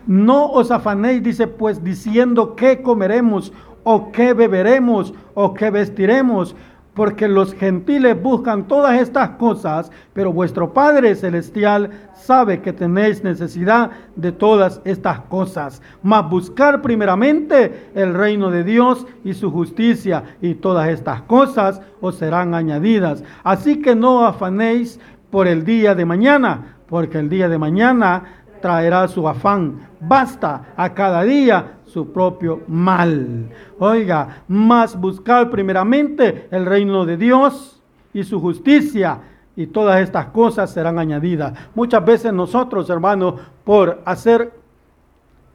No 0.09 0.47
os 0.53 0.71
afanéis, 0.71 1.23
dice 1.23 1.47
pues, 1.47 1.85
diciendo 1.85 2.57
que 2.57 2.81
comeremos 2.81 3.53
o 3.91 4.13
qué 4.13 4.35
beberemos 4.35 5.15
o 5.33 5.55
qué 5.55 5.71
vestiremos, 5.71 6.55
porque 6.93 7.27
los 7.27 7.55
gentiles 7.55 8.23
buscan 8.23 8.69
todas 8.69 9.01
estas 9.01 9.31
cosas, 9.31 9.91
pero 10.13 10.31
vuestro 10.31 10.75
Padre 10.75 11.15
Celestial 11.15 11.89
sabe 12.13 12.61
que 12.61 12.75
tenéis 12.75 13.25
necesidad 13.25 13.93
de 14.15 14.31
todas 14.31 14.83
estas 14.85 15.21
cosas. 15.21 15.81
Mas 16.03 16.29
buscar 16.29 16.83
primeramente 16.83 17.89
el 17.95 18.13
reino 18.13 18.51
de 18.51 18.63
Dios 18.63 19.07
y 19.25 19.33
su 19.33 19.51
justicia, 19.51 20.23
y 20.43 20.57
todas 20.57 20.91
estas 20.91 21.23
cosas 21.23 21.81
os 22.03 22.17
serán 22.17 22.55
añadidas. 22.55 23.25
Así 23.43 23.81
que 23.81 23.95
no 23.95 24.27
afanéis 24.27 25.01
por 25.31 25.47
el 25.47 25.65
día 25.65 25.95
de 25.95 26.05
mañana, 26.05 26.77
porque 26.91 27.21
el 27.21 27.31
día 27.31 27.49
de 27.49 27.57
mañana 27.57 28.25
traerá 28.61 29.09
su 29.09 29.27
afán. 29.27 29.89
Basta 29.99 30.75
a 30.77 30.93
cada 30.93 31.23
día 31.23 31.78
su 31.89 32.13
propio 32.13 32.63
mal. 32.69 33.49
Oiga, 33.79 34.43
más 34.49 34.99
buscar 34.99 35.51
primeramente 35.51 36.49
el 36.51 36.67
reino 36.67 37.05
de 37.05 37.17
Dios 37.17 37.83
y 38.13 38.23
su 38.25 38.41
justicia 38.41 39.21
y 39.57 39.67
todas 39.67 40.01
estas 40.01 40.27
cosas 40.27 40.71
serán 40.71 40.99
añadidas. 40.99 41.53
Muchas 41.75 42.05
veces 42.05 42.33
nosotros, 42.33 42.89
hermanos, 42.91 43.35
por 43.65 44.01
hacer 44.05 44.53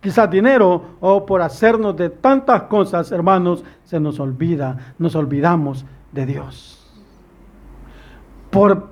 quizás 0.02 0.30
dinero 0.30 0.98
o 1.00 1.26
por 1.26 1.42
hacernos 1.42 1.96
de 1.96 2.10
tantas 2.10 2.64
cosas, 2.64 3.12
hermanos, 3.12 3.64
se 3.86 4.00
nos 4.00 4.20
olvida, 4.20 4.94
nos 4.98 5.16
olvidamos 5.16 5.86
de 6.12 6.26
Dios. 6.26 6.80
Por 8.50 8.90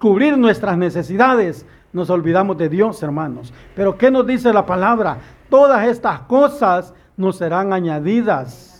cubrir 0.00 0.38
nuestras 0.38 0.78
necesidades, 0.78 1.66
nos 1.92 2.10
olvidamos 2.10 2.56
de 2.58 2.68
Dios, 2.68 3.02
hermanos. 3.02 3.52
Pero 3.74 3.96
¿qué 3.96 4.10
nos 4.10 4.26
dice 4.26 4.52
la 4.52 4.64
palabra? 4.64 5.18
Todas 5.48 5.86
estas 5.86 6.20
cosas 6.20 6.92
nos 7.16 7.36
serán 7.36 7.72
añadidas. 7.72 8.72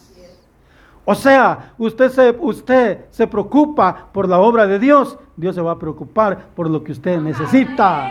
O 1.04 1.14
sea, 1.14 1.72
usted 1.78 2.10
se, 2.10 2.36
usted 2.40 3.04
se 3.10 3.26
preocupa 3.28 4.08
por 4.12 4.28
la 4.28 4.40
obra 4.40 4.66
de 4.66 4.80
Dios, 4.80 5.16
Dios 5.36 5.54
se 5.54 5.60
va 5.60 5.72
a 5.72 5.78
preocupar 5.78 6.48
por 6.54 6.68
lo 6.68 6.82
que 6.82 6.92
usted 6.92 7.20
necesita. 7.20 8.10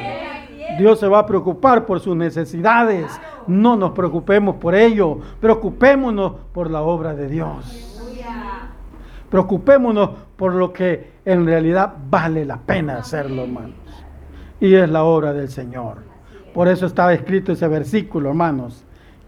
Dios 0.78 1.00
se 1.00 1.08
va 1.08 1.20
a 1.20 1.26
preocupar 1.26 1.86
por 1.86 2.00
sus 2.00 2.16
necesidades. 2.16 3.20
No 3.48 3.76
nos 3.76 3.92
preocupemos 3.92 4.56
por 4.56 4.76
ello, 4.76 5.20
preocupémonos 5.42 6.34
por 6.54 6.72
la 6.72 6.82
obra 6.82 7.14
de 7.14 7.28
Dios. 7.28 7.92
Preocupémonos 9.30 10.12
por 10.38 10.54
lo 10.54 10.72
que 10.72 11.16
en 11.26 11.46
realidad 11.46 11.94
vale 12.10 12.46
la 12.46 12.58
pena 12.58 12.98
hacerlo, 12.98 13.44
hermanos. 13.44 13.76
Y 14.62 14.74
es 14.74 14.90
la 14.90 15.04
obra 15.04 15.34
del 15.34 15.50
Señor. 15.50 16.15
Por 16.56 16.70
eso 16.70 16.86
estaba 16.86 17.14
escrito 17.14 17.52
ese 17.52 17.68
versículo, 17.68 18.30
hermanos, 18.30 18.86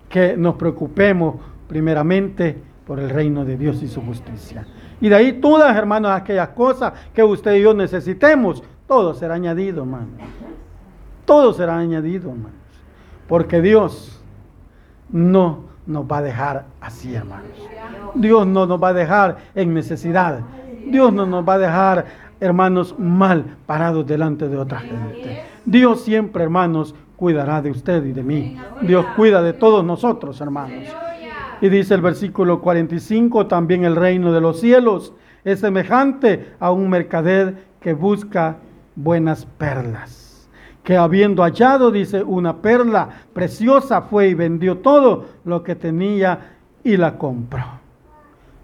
que 0.08 0.38
nos 0.38 0.56
preocupemos 0.56 1.36
primeramente 1.68 2.58
por 2.86 3.02
el 3.02 3.10
reino 3.10 3.44
de 3.44 3.58
Dios 3.58 3.84
y 3.84 3.90
su 3.90 4.02
justicia. 4.02 4.66
Y 5.02 5.10
de 5.10 5.16
ahí 5.16 5.34
todas, 5.34 5.76
hermanos, 5.76 6.12
aquellas 6.12 6.48
cosas 6.48 6.94
que 7.14 7.22
usted 7.22 7.56
y 7.56 7.64
yo 7.64 7.74
necesitemos, 7.74 8.64
todo 8.88 9.14
será 9.14 9.34
añadido, 9.34 9.82
hermanos. 9.82 10.22
Todo 11.26 11.52
será 11.52 11.78
añadido, 11.78 12.30
hermanos. 12.30 12.54
Porque 13.28 13.62
Dios 13.62 14.22
no 15.10 15.66
nos 15.86 16.06
va 16.06 16.20
a 16.20 16.22
dejar 16.22 16.68
así, 16.80 17.14
hermanos. 17.14 17.52
Dios 18.16 18.48
no 18.48 18.66
nos 18.66 18.82
va 18.82 18.88
a 18.88 18.94
dejar 18.94 19.38
en 19.54 19.74
necesidad. 19.74 20.40
Dios 20.86 21.12
no 21.12 21.26
nos 21.26 21.46
va 21.46 21.56
a 21.56 21.60
dejar, 21.60 22.06
hermanos, 22.40 22.98
mal 22.98 23.58
parados 23.66 24.08
delante 24.08 24.48
de 24.48 24.58
otra 24.58 24.80
gente. 24.80 25.44
Dios 25.66 26.00
siempre, 26.06 26.44
hermanos, 26.46 26.96
cuidará 27.18 27.62
de 27.62 27.72
usted 27.72 28.06
y 28.06 28.14
de 28.14 28.24
mí. 28.24 28.58
Dios 28.84 29.06
cuida 29.18 29.42
de 29.42 29.52
todos 29.52 29.84
nosotros, 29.84 30.40
hermanos. 30.40 30.86
Y 31.60 31.70
dice 31.70 31.96
el 31.96 32.02
versículo 32.02 32.62
45, 32.62 33.48
también 33.48 33.84
el 33.84 33.96
reino 33.96 34.32
de 34.32 34.40
los 34.40 34.62
cielos 34.62 35.14
es 35.44 35.60
semejante 35.60 36.54
a 36.60 36.72
un 36.72 36.90
mercader 36.90 37.66
que 37.82 37.94
busca 37.94 38.58
buenas 38.96 39.46
perlas. 39.46 40.48
Que 40.84 40.96
habiendo 40.96 41.44
hallado, 41.44 41.92
dice, 41.92 42.24
una 42.24 42.58
perla 42.62 43.10
preciosa 43.34 44.04
fue 44.04 44.30
y 44.30 44.34
vendió 44.36 44.78
todo 44.78 45.26
lo 45.44 45.64
que 45.64 45.76
tenía 45.76 46.58
y 46.84 46.96
la 46.96 47.18
compró. 47.18 47.66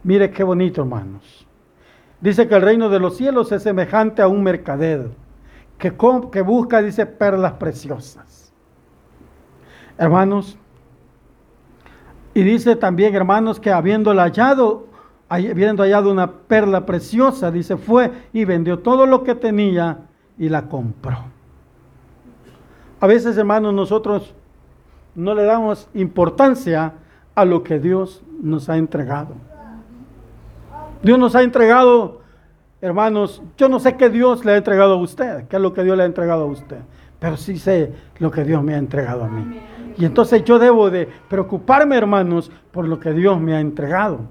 Mire 0.03 0.29
qué 0.29 0.43
bonito, 0.43 0.81
hermanos. 0.81 1.47
Dice 2.21 2.47
que 2.47 2.55
el 2.55 2.61
reino 2.61 2.89
de 2.89 2.99
los 2.99 3.17
cielos 3.17 3.51
es 3.51 3.63
semejante 3.63 4.21
a 4.21 4.27
un 4.27 4.43
mercader 4.43 5.09
que, 5.77 5.93
que 6.31 6.41
busca, 6.41 6.81
dice, 6.81 7.05
perlas 7.05 7.53
preciosas. 7.53 8.42
Hermanos, 9.97 10.57
y 12.33 12.43
dice 12.43 12.75
también, 12.75 13.15
hermanos, 13.15 13.59
que 13.59 13.71
habiendo 13.71 14.11
hallado, 14.13 14.87
habiendo 15.29 15.83
hallado 15.83 16.11
una 16.11 16.31
perla 16.31 16.85
preciosa, 16.85 17.51
dice, 17.51 17.77
fue 17.77 18.11
y 18.33 18.45
vendió 18.45 18.79
todo 18.79 19.05
lo 19.05 19.23
que 19.23 19.35
tenía 19.35 19.99
y 20.37 20.49
la 20.49 20.63
compró. 20.63 21.17
A 22.99 23.07
veces, 23.07 23.37
hermanos, 23.37 23.73
nosotros 23.73 24.33
no 25.15 25.35
le 25.35 25.43
damos 25.43 25.89
importancia 25.93 26.93
a 27.35 27.45
lo 27.45 27.63
que 27.63 27.79
Dios 27.79 28.23
nos 28.41 28.69
ha 28.69 28.77
entregado. 28.77 29.35
Dios 31.03 31.19
nos 31.19 31.35
ha 31.35 31.43
entregado, 31.43 32.21
hermanos, 32.81 33.41
yo 33.57 33.67
no 33.67 33.79
sé 33.79 33.97
qué 33.97 34.09
Dios 34.09 34.45
le 34.45 34.53
ha 34.53 34.57
entregado 34.57 34.93
a 34.93 34.97
usted, 34.97 35.47
qué 35.47 35.57
es 35.57 35.61
lo 35.61 35.73
que 35.73 35.83
Dios 35.83 35.97
le 35.97 36.03
ha 36.03 36.05
entregado 36.05 36.43
a 36.43 36.47
usted, 36.47 36.79
pero 37.23 37.37
sí 37.37 37.57
sé 37.57 37.89
lo 38.19 38.29
que 38.29 38.43
Dios 38.43 38.61
me 38.61 38.75
ha 38.75 38.77
entregado 38.77 39.23
a 39.23 39.29
mí. 39.29 39.57
Y 39.97 40.03
entonces 40.03 40.43
yo 40.43 40.59
debo 40.59 40.89
de 40.89 41.07
preocuparme, 41.29 41.95
hermanos, 41.95 42.51
por 42.69 42.85
lo 42.85 42.99
que 42.99 43.13
Dios 43.13 43.39
me 43.39 43.55
ha 43.55 43.61
entregado. 43.61 44.27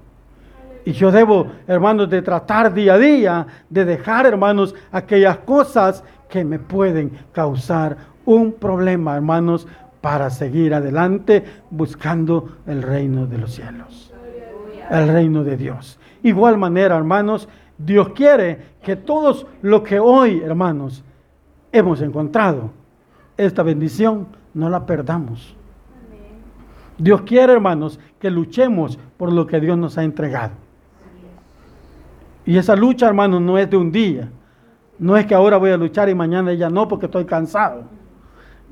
Y 0.85 0.91
yo 0.91 1.11
debo, 1.11 1.47
hermanos, 1.65 2.07
de 2.11 2.21
tratar 2.21 2.71
día 2.71 2.93
a 2.93 2.97
día, 2.99 3.47
de 3.67 3.83
dejar, 3.83 4.27
hermanos, 4.27 4.75
aquellas 4.91 5.39
cosas 5.39 6.03
que 6.29 6.45
me 6.45 6.59
pueden 6.59 7.11
causar 7.31 7.97
un 8.25 8.53
problema, 8.53 9.15
hermanos, 9.15 9.67
para 9.99 10.29
seguir 10.29 10.75
adelante 10.75 11.43
buscando 11.71 12.57
el 12.67 12.83
reino 12.83 13.25
de 13.25 13.39
los 13.39 13.55
cielos. 13.55 14.13
El 14.91 15.07
reino 15.07 15.43
de 15.43 15.57
Dios. 15.57 15.97
Igual 16.21 16.59
manera, 16.59 16.95
hermanos, 16.95 17.49
Dios 17.75 18.09
quiere 18.09 18.59
que 18.83 18.95
todos 18.95 19.47
lo 19.63 19.81
que 19.81 19.99
hoy, 19.99 20.43
hermanos, 20.45 21.03
hemos 21.71 22.01
encontrado, 22.01 22.82
esta 23.37 23.63
bendición, 23.63 24.27
no 24.53 24.69
la 24.69 24.85
perdamos. 24.85 25.55
Dios 26.97 27.21
quiere, 27.23 27.53
hermanos, 27.53 27.99
que 28.19 28.29
luchemos 28.29 28.99
por 29.17 29.33
lo 29.33 29.47
que 29.47 29.59
Dios 29.59 29.77
nos 29.77 29.97
ha 29.97 30.03
entregado. 30.03 30.53
Y 32.45 32.57
esa 32.57 32.75
lucha, 32.75 33.07
hermanos, 33.07 33.41
no 33.41 33.57
es 33.57 33.69
de 33.69 33.77
un 33.77 33.91
día. 33.91 34.29
No 34.99 35.17
es 35.17 35.25
que 35.25 35.33
ahora 35.33 35.57
voy 35.57 35.71
a 35.71 35.77
luchar 35.77 36.09
y 36.09 36.15
mañana 36.15 36.53
ya 36.53 36.69
no 36.69 36.87
porque 36.87 37.07
estoy 37.07 37.25
cansado. 37.25 37.85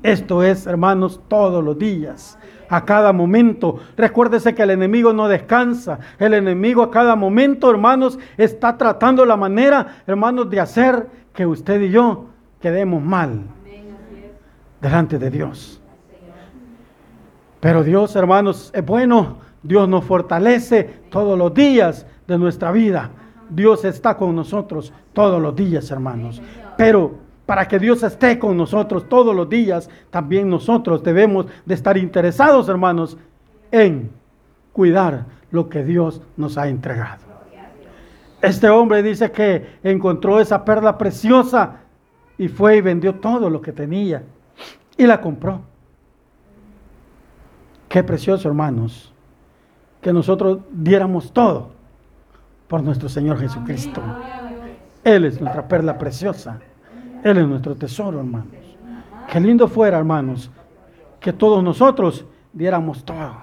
Esto 0.02 0.42
es, 0.42 0.66
hermanos, 0.66 1.20
todos 1.28 1.62
los 1.62 1.78
días, 1.78 2.38
a 2.68 2.84
cada 2.84 3.12
momento. 3.12 3.78
Recuérdese 3.96 4.54
que 4.54 4.62
el 4.62 4.70
enemigo 4.70 5.12
no 5.12 5.28
descansa. 5.28 5.98
El 6.18 6.34
enemigo 6.34 6.82
a 6.82 6.90
cada 6.90 7.16
momento, 7.16 7.70
hermanos, 7.70 8.18
está 8.36 8.76
tratando 8.76 9.24
la 9.24 9.36
manera, 9.36 10.02
hermanos, 10.06 10.48
de 10.48 10.60
hacer 10.60 11.08
que 11.32 11.46
usted 11.46 11.80
y 11.82 11.90
yo 11.90 12.26
quedemos 12.60 13.02
mal 13.02 13.42
delante 14.82 15.18
de 15.18 15.30
Dios. 15.30 15.80
Pero 17.60 17.84
Dios, 17.84 18.16
hermanos, 18.16 18.72
es 18.74 18.84
bueno. 18.84 19.36
Dios 19.62 19.88
nos 19.88 20.04
fortalece 20.04 21.02
todos 21.08 21.38
los 21.38 21.54
días 21.54 22.04
de 22.26 22.36
nuestra 22.36 22.72
vida. 22.72 23.10
Dios 23.48 23.84
está 23.84 24.16
con 24.16 24.34
nosotros 24.34 24.92
todos 25.12 25.40
los 25.40 25.54
días, 25.54 25.88
hermanos. 25.92 26.42
Pero 26.76 27.14
para 27.46 27.68
que 27.68 27.78
Dios 27.78 28.02
esté 28.02 28.40
con 28.40 28.56
nosotros 28.56 29.08
todos 29.08 29.36
los 29.36 29.48
días, 29.48 29.88
también 30.10 30.50
nosotros 30.50 31.04
debemos 31.04 31.46
de 31.64 31.74
estar 31.74 31.96
interesados, 31.96 32.68
hermanos, 32.68 33.16
en 33.70 34.10
cuidar 34.72 35.26
lo 35.52 35.68
que 35.68 35.84
Dios 35.84 36.20
nos 36.36 36.58
ha 36.58 36.66
entregado. 36.66 37.22
Este 38.40 38.68
hombre 38.68 39.04
dice 39.04 39.30
que 39.30 39.78
encontró 39.84 40.40
esa 40.40 40.64
perla 40.64 40.98
preciosa 40.98 41.76
y 42.36 42.48
fue 42.48 42.78
y 42.78 42.80
vendió 42.80 43.14
todo 43.14 43.48
lo 43.48 43.60
que 43.62 43.70
tenía 43.70 44.24
y 44.96 45.06
la 45.06 45.20
compró. 45.20 45.60
Qué 47.88 48.02
precioso, 48.02 48.48
hermanos, 48.48 49.12
que 50.00 50.12
nosotros 50.12 50.60
diéramos 50.72 51.32
todo 51.32 51.70
por 52.68 52.82
nuestro 52.82 53.08
Señor 53.08 53.38
Jesucristo. 53.38 54.00
Él 55.04 55.24
es 55.24 55.40
nuestra 55.40 55.68
perla 55.68 55.98
preciosa. 55.98 56.58
Él 57.22 57.38
es 57.38 57.46
nuestro 57.46 57.74
tesoro, 57.74 58.18
hermanos. 58.18 58.56
Qué 59.30 59.40
lindo 59.40 59.68
fuera, 59.68 59.98
hermanos, 59.98 60.50
que 61.20 61.32
todos 61.32 61.62
nosotros 61.62 62.24
diéramos 62.52 63.04
todo 63.04 63.42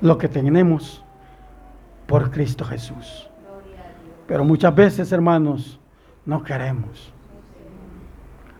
lo 0.00 0.18
que 0.18 0.28
tenemos 0.28 1.04
por 2.06 2.30
Cristo 2.30 2.64
Jesús. 2.64 3.28
Pero 4.26 4.44
muchas 4.44 4.74
veces, 4.74 5.12
hermanos, 5.12 5.78
no 6.24 6.42
queremos. 6.42 7.12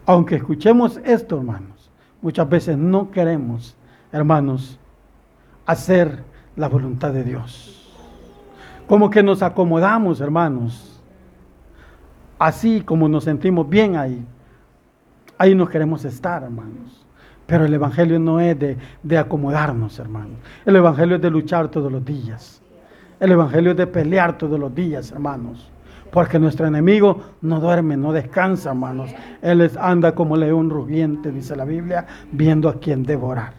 Aunque 0.06 0.36
escuchemos 0.36 1.00
esto, 1.04 1.36
hermanos, 1.36 1.90
muchas 2.22 2.48
veces 2.48 2.76
no 2.76 3.10
queremos, 3.10 3.76
hermanos, 4.12 4.78
hacer 5.66 6.24
la 6.56 6.68
voluntad 6.68 7.12
de 7.12 7.24
Dios. 7.24 7.76
Como 8.86 9.08
que 9.08 9.22
nos 9.22 9.42
acomodamos, 9.42 10.20
hermanos. 10.20 11.00
Así 12.38 12.80
como 12.80 13.08
nos 13.08 13.24
sentimos 13.24 13.68
bien 13.68 13.96
ahí. 13.96 14.24
Ahí 15.38 15.54
nos 15.54 15.70
queremos 15.70 16.04
estar, 16.04 16.42
hermanos. 16.42 17.06
Pero 17.46 17.64
el 17.64 17.74
Evangelio 17.74 18.18
no 18.18 18.40
es 18.40 18.58
de, 18.58 18.76
de 19.02 19.18
acomodarnos, 19.18 19.98
hermanos. 19.98 20.38
El 20.64 20.76
Evangelio 20.76 21.16
es 21.16 21.22
de 21.22 21.30
luchar 21.30 21.68
todos 21.68 21.90
los 21.90 22.04
días. 22.04 22.60
El 23.20 23.32
Evangelio 23.32 23.72
es 23.72 23.76
de 23.76 23.86
pelear 23.86 24.36
todos 24.38 24.58
los 24.58 24.74
días, 24.74 25.12
hermanos. 25.12 25.70
Porque 26.10 26.38
nuestro 26.38 26.66
enemigo 26.66 27.20
no 27.40 27.60
duerme, 27.60 27.96
no 27.96 28.12
descansa, 28.12 28.70
hermanos. 28.70 29.10
Él 29.42 29.70
anda 29.78 30.14
como 30.14 30.36
león 30.36 30.70
rugiente, 30.70 31.30
dice 31.30 31.54
la 31.54 31.64
Biblia, 31.64 32.06
viendo 32.32 32.68
a 32.68 32.74
quien 32.74 33.04
devorar. 33.04 33.52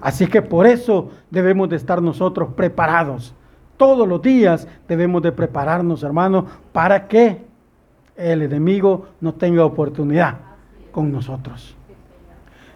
Así 0.00 0.26
que 0.28 0.42
por 0.42 0.66
eso 0.66 1.10
debemos 1.30 1.68
de 1.68 1.76
estar 1.76 2.00
nosotros 2.00 2.50
preparados. 2.54 3.34
Todos 3.76 4.06
los 4.06 4.22
días 4.22 4.68
debemos 4.86 5.22
de 5.22 5.32
prepararnos, 5.32 6.02
hermanos, 6.02 6.44
para 6.72 7.08
que 7.08 7.44
el 8.16 8.42
enemigo 8.42 9.06
no 9.20 9.34
tenga 9.34 9.64
oportunidad 9.64 10.36
con 10.92 11.10
nosotros. 11.12 11.76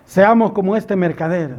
Seamos 0.04 0.52
como 0.52 0.76
este 0.76 0.94
mercader, 0.96 1.56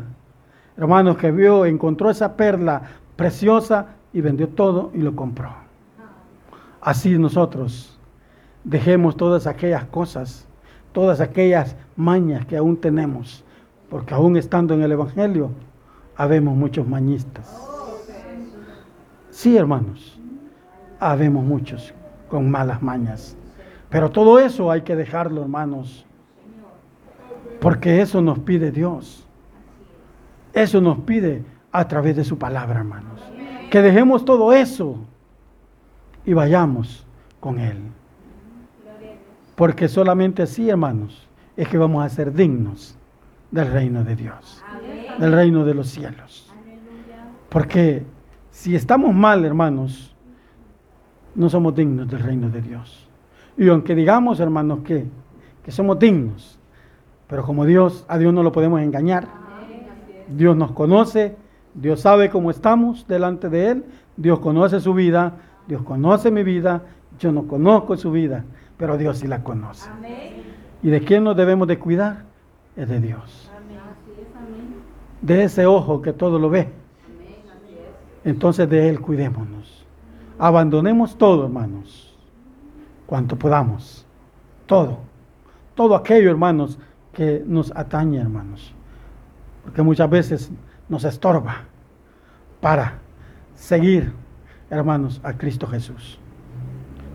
hermanos, 0.77 1.17
que 1.17 1.31
vio, 1.31 1.65
encontró 1.65 2.09
esa 2.09 2.35
perla 2.35 2.81
preciosa 3.15 3.87
y 4.13 4.21
vendió 4.21 4.49
todo 4.49 4.91
y 4.93 4.99
lo 4.99 5.15
compró. 5.15 5.62
Así 6.83 7.17
nosotros 7.17 7.97
dejemos 8.65 9.15
todas 9.15 9.47
aquellas 9.47 9.85
cosas, 9.85 10.45
todas 10.91 11.21
aquellas 11.21 11.77
mañas 11.95 12.45
que 12.45 12.57
aún 12.57 12.75
tenemos, 12.75 13.45
porque 13.89 14.13
aún 14.13 14.35
estando 14.35 14.73
en 14.73 14.81
el 14.81 14.91
Evangelio, 14.91 15.51
habemos 16.17 16.57
muchos 16.57 16.85
mañistas. 16.85 17.57
Sí, 19.29 19.55
hermanos, 19.55 20.19
habemos 20.99 21.45
muchos 21.45 21.93
con 22.27 22.51
malas 22.51 22.81
mañas. 22.81 23.37
Pero 23.89 24.11
todo 24.11 24.37
eso 24.37 24.69
hay 24.69 24.81
que 24.81 24.97
dejarlo, 24.97 25.43
hermanos, 25.43 26.05
porque 27.61 28.01
eso 28.01 28.21
nos 28.21 28.39
pide 28.39 28.71
Dios. 28.71 29.25
Eso 30.51 30.81
nos 30.81 30.99
pide 30.99 31.45
a 31.71 31.87
través 31.87 32.17
de 32.17 32.25
su 32.25 32.37
palabra, 32.37 32.79
hermanos. 32.79 33.21
Que 33.71 33.81
dejemos 33.81 34.25
todo 34.25 34.51
eso 34.51 34.97
y 36.25 36.33
vayamos 36.33 37.05
con 37.39 37.59
Él. 37.59 37.77
Porque 39.55 39.87
solamente 39.87 40.43
así, 40.43 40.69
hermanos, 40.69 41.27
es 41.55 41.67
que 41.67 41.77
vamos 41.77 42.03
a 42.03 42.09
ser 42.09 42.33
dignos 42.33 42.97
del 43.51 43.71
reino 43.71 44.03
de 44.03 44.15
Dios, 44.15 44.63
del 45.19 45.31
reino 45.31 45.63
de 45.63 45.73
los 45.73 45.87
cielos. 45.89 46.51
Porque 47.49 48.03
si 48.49 48.75
estamos 48.75 49.13
mal, 49.13 49.45
hermanos, 49.45 50.15
no 51.35 51.49
somos 51.49 51.75
dignos 51.75 52.09
del 52.09 52.19
reino 52.19 52.49
de 52.49 52.61
Dios. 52.61 53.07
Y 53.57 53.69
aunque 53.69 53.93
digamos, 53.93 54.39
hermanos, 54.39 54.79
que, 54.83 55.05
que 55.63 55.71
somos 55.71 55.99
dignos, 55.99 56.57
pero 57.27 57.43
como 57.43 57.65
Dios, 57.65 58.05
a 58.07 58.17
Dios 58.17 58.33
no 58.33 58.43
lo 58.43 58.51
podemos 58.51 58.81
engañar. 58.81 59.27
Dios 60.27 60.55
nos 60.55 60.71
conoce, 60.71 61.35
Dios 61.73 62.01
sabe 62.01 62.29
cómo 62.29 62.49
estamos 62.49 63.07
delante 63.07 63.49
de 63.49 63.69
Él, 63.69 63.85
Dios 64.17 64.39
conoce 64.39 64.79
su 64.79 64.93
vida, 64.93 65.33
Dios 65.67 65.81
conoce 65.83 66.31
mi 66.31 66.43
vida, 66.43 66.81
yo 67.19 67.31
no 67.31 67.47
conozco 67.47 67.95
su 67.97 68.11
vida, 68.11 68.43
pero 68.77 68.97
Dios 68.97 69.19
sí 69.19 69.27
la 69.27 69.43
conoce. 69.43 69.89
¿Y 70.81 70.89
de 70.89 71.01
quién 71.01 71.23
nos 71.23 71.37
debemos 71.37 71.67
de 71.67 71.79
cuidar? 71.79 72.23
Es 72.75 72.89
de 72.89 72.99
Dios. 72.99 73.49
De 75.21 75.43
ese 75.43 75.65
ojo 75.65 76.01
que 76.01 76.11
todo 76.11 76.37
lo 76.39 76.49
ve. 76.49 76.69
Entonces 78.25 78.69
de 78.69 78.89
Él 78.89 78.99
cuidémonos. 78.99 79.85
Abandonemos 80.37 81.17
todo, 81.17 81.45
hermanos, 81.45 82.17
cuanto 83.05 83.37
podamos. 83.37 84.05
Todo. 84.65 84.99
Todo 85.75 85.95
aquello, 85.95 86.29
hermanos, 86.29 86.79
que 87.13 87.43
nos 87.45 87.71
atañe, 87.75 88.19
hermanos. 88.19 88.73
Porque 89.63 89.81
muchas 89.81 90.09
veces 90.09 90.51
nos 90.89 91.03
estorba 91.05 91.61
para 92.59 92.99
seguir 93.55 94.11
hermanos, 94.73 95.21
a 95.23 95.33
Cristo 95.33 95.67
Jesús. 95.67 96.19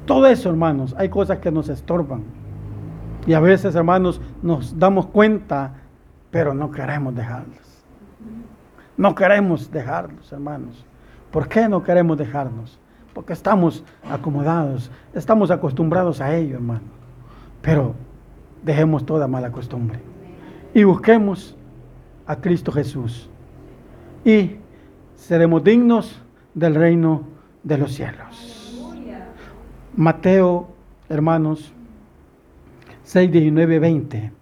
Todo 0.06 0.26
eso, 0.26 0.48
hermanos, 0.48 0.94
hay 0.98 1.08
cosas 1.08 1.38
que 1.38 1.50
nos 1.50 1.68
estorban. 1.68 2.22
Y 3.26 3.34
a 3.34 3.40
veces, 3.40 3.74
hermanos, 3.74 4.20
nos 4.42 4.78
damos 4.78 5.06
cuenta, 5.06 5.74
pero 6.30 6.54
no 6.54 6.70
queremos 6.70 7.14
dejarlos. 7.14 7.84
No 8.96 9.14
queremos 9.14 9.70
dejarlos, 9.70 10.32
hermanos. 10.32 10.84
¿Por 11.30 11.46
qué 11.48 11.68
no 11.68 11.82
queremos 11.82 12.16
dejarnos? 12.16 12.78
Porque 13.12 13.32
estamos 13.32 13.84
acomodados, 14.08 14.90
estamos 15.12 15.50
acostumbrados 15.50 16.20
a 16.20 16.34
ello, 16.34 16.54
hermano. 16.54 16.86
Pero 17.60 17.94
dejemos 18.62 19.04
toda 19.04 19.28
mala 19.28 19.52
costumbre 19.52 20.00
y 20.74 20.84
busquemos 20.84 21.56
a 22.26 22.36
Cristo 22.36 22.72
Jesús. 22.72 23.28
Y 24.24 24.56
seremos 25.14 25.64
dignos 25.64 26.20
del 26.54 26.74
reino 26.74 27.24
de 27.68 27.76
los 27.78 27.92
cielos. 27.92 28.74
Mateo, 29.94 30.68
hermanos, 31.10 31.72
6, 33.04 33.30
19, 33.30 33.78
20. 33.78 34.32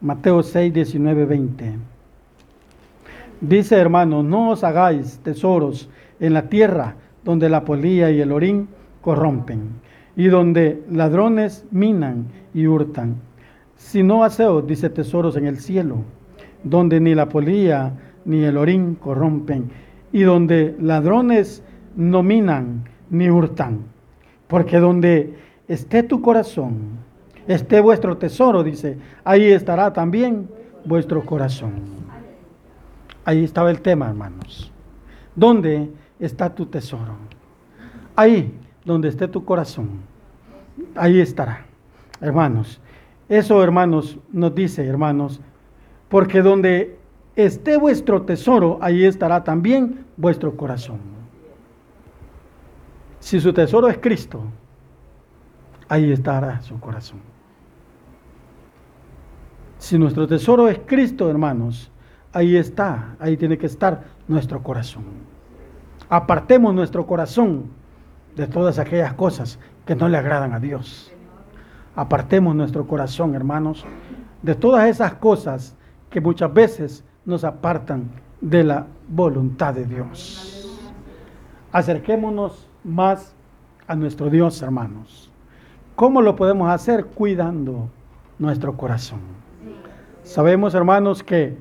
Mateo 0.00 0.42
6, 0.42 0.74
19, 0.74 1.24
20. 1.24 1.78
Dice, 3.40 3.76
hermanos, 3.76 4.24
no 4.24 4.50
os 4.50 4.64
hagáis 4.64 5.20
tesoros 5.22 5.88
en 6.18 6.34
la 6.34 6.48
tierra 6.48 6.96
donde 7.24 7.48
la 7.48 7.64
polilla 7.64 8.10
y 8.10 8.20
el 8.20 8.32
orín 8.32 8.68
corrompen 9.00 9.80
y 10.16 10.26
donde 10.26 10.82
ladrones 10.90 11.64
minan 11.70 12.26
y 12.54 12.66
hurtan. 12.66 13.16
Sino 13.76 14.24
haceos, 14.24 14.66
dice, 14.66 14.90
tesoros 14.90 15.36
en 15.36 15.46
el 15.46 15.58
cielo, 15.58 15.98
donde 16.64 16.98
ni 16.98 17.14
la 17.14 17.28
polilla 17.28 17.92
ni 18.24 18.42
el 18.42 18.56
orín 18.56 18.96
corrompen 18.96 19.70
y 20.12 20.22
donde 20.22 20.76
ladrones 20.80 21.62
no 21.96 22.22
minan 22.22 22.84
ni 23.10 23.30
hurtan. 23.30 23.84
Porque 24.48 24.78
donde 24.78 25.34
esté 25.68 26.02
tu 26.02 26.20
corazón, 26.20 26.98
esté 27.46 27.80
vuestro 27.80 28.16
tesoro, 28.18 28.62
dice, 28.62 28.98
ahí 29.24 29.44
estará 29.44 29.92
también 29.92 30.48
vuestro 30.84 31.24
corazón. 31.24 31.72
Ahí 33.24 33.44
estaba 33.44 33.70
el 33.70 33.80
tema, 33.80 34.08
hermanos. 34.08 34.72
¿Dónde 35.34 35.90
está 36.18 36.54
tu 36.54 36.66
tesoro? 36.66 37.16
Ahí, 38.16 38.54
donde 38.84 39.08
esté 39.08 39.28
tu 39.28 39.44
corazón, 39.44 39.88
ahí 40.94 41.20
estará. 41.20 41.64
Hermanos, 42.20 42.80
eso, 43.28 43.62
hermanos, 43.62 44.18
nos 44.30 44.54
dice, 44.54 44.86
hermanos, 44.86 45.40
porque 46.08 46.42
donde 46.42 46.98
esté 47.36 47.78
vuestro 47.78 48.22
tesoro, 48.22 48.78
ahí 48.82 49.04
estará 49.04 49.42
también 49.44 50.04
vuestro 50.16 50.56
corazón. 50.56 51.11
Si 53.22 53.40
su 53.40 53.52
tesoro 53.52 53.88
es 53.88 53.98
Cristo, 53.98 54.42
ahí 55.88 56.10
estará 56.10 56.60
su 56.60 56.80
corazón. 56.80 57.20
Si 59.78 59.96
nuestro 59.96 60.26
tesoro 60.26 60.68
es 60.68 60.80
Cristo, 60.84 61.30
hermanos, 61.30 61.92
ahí 62.32 62.56
está, 62.56 63.14
ahí 63.20 63.36
tiene 63.36 63.56
que 63.56 63.66
estar 63.66 64.02
nuestro 64.26 64.60
corazón. 64.64 65.04
Apartemos 66.08 66.74
nuestro 66.74 67.06
corazón 67.06 67.70
de 68.34 68.48
todas 68.48 68.80
aquellas 68.80 69.14
cosas 69.14 69.60
que 69.86 69.94
no 69.94 70.08
le 70.08 70.18
agradan 70.18 70.52
a 70.52 70.58
Dios. 70.58 71.12
Apartemos 71.94 72.56
nuestro 72.56 72.88
corazón, 72.88 73.36
hermanos, 73.36 73.84
de 74.42 74.56
todas 74.56 74.88
esas 74.90 75.14
cosas 75.14 75.76
que 76.10 76.20
muchas 76.20 76.52
veces 76.52 77.04
nos 77.24 77.44
apartan 77.44 78.10
de 78.40 78.64
la 78.64 78.88
voluntad 79.08 79.74
de 79.74 79.84
Dios. 79.84 80.68
Acerquémonos 81.70 82.71
más 82.84 83.34
a 83.86 83.94
nuestro 83.94 84.30
Dios, 84.30 84.60
hermanos. 84.62 85.30
¿Cómo 85.94 86.22
lo 86.22 86.36
podemos 86.36 86.70
hacer? 86.70 87.06
Cuidando 87.06 87.88
nuestro 88.38 88.76
corazón. 88.76 89.20
Sabemos, 90.22 90.74
hermanos, 90.74 91.22
que 91.22 91.56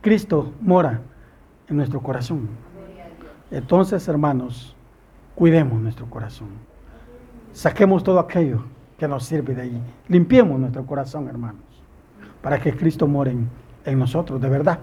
Cristo 0.00 0.52
mora 0.60 1.00
en 1.68 1.76
nuestro 1.76 2.00
corazón. 2.00 2.48
Entonces, 3.50 4.06
hermanos, 4.08 4.74
cuidemos 5.34 5.80
nuestro 5.80 6.06
corazón. 6.06 6.48
Saquemos 7.52 8.02
todo 8.04 8.18
aquello 8.18 8.64
que 8.98 9.08
nos 9.08 9.24
sirve 9.24 9.54
de 9.54 9.62
ahí. 9.62 9.82
Limpiemos 10.08 10.58
nuestro 10.58 10.84
corazón, 10.84 11.28
hermanos, 11.28 11.62
para 12.42 12.60
que 12.60 12.76
Cristo 12.76 13.06
more 13.06 13.34
en, 13.84 13.98
nosotros, 13.98 14.40
de 14.40 14.48
verdad. 14.48 14.80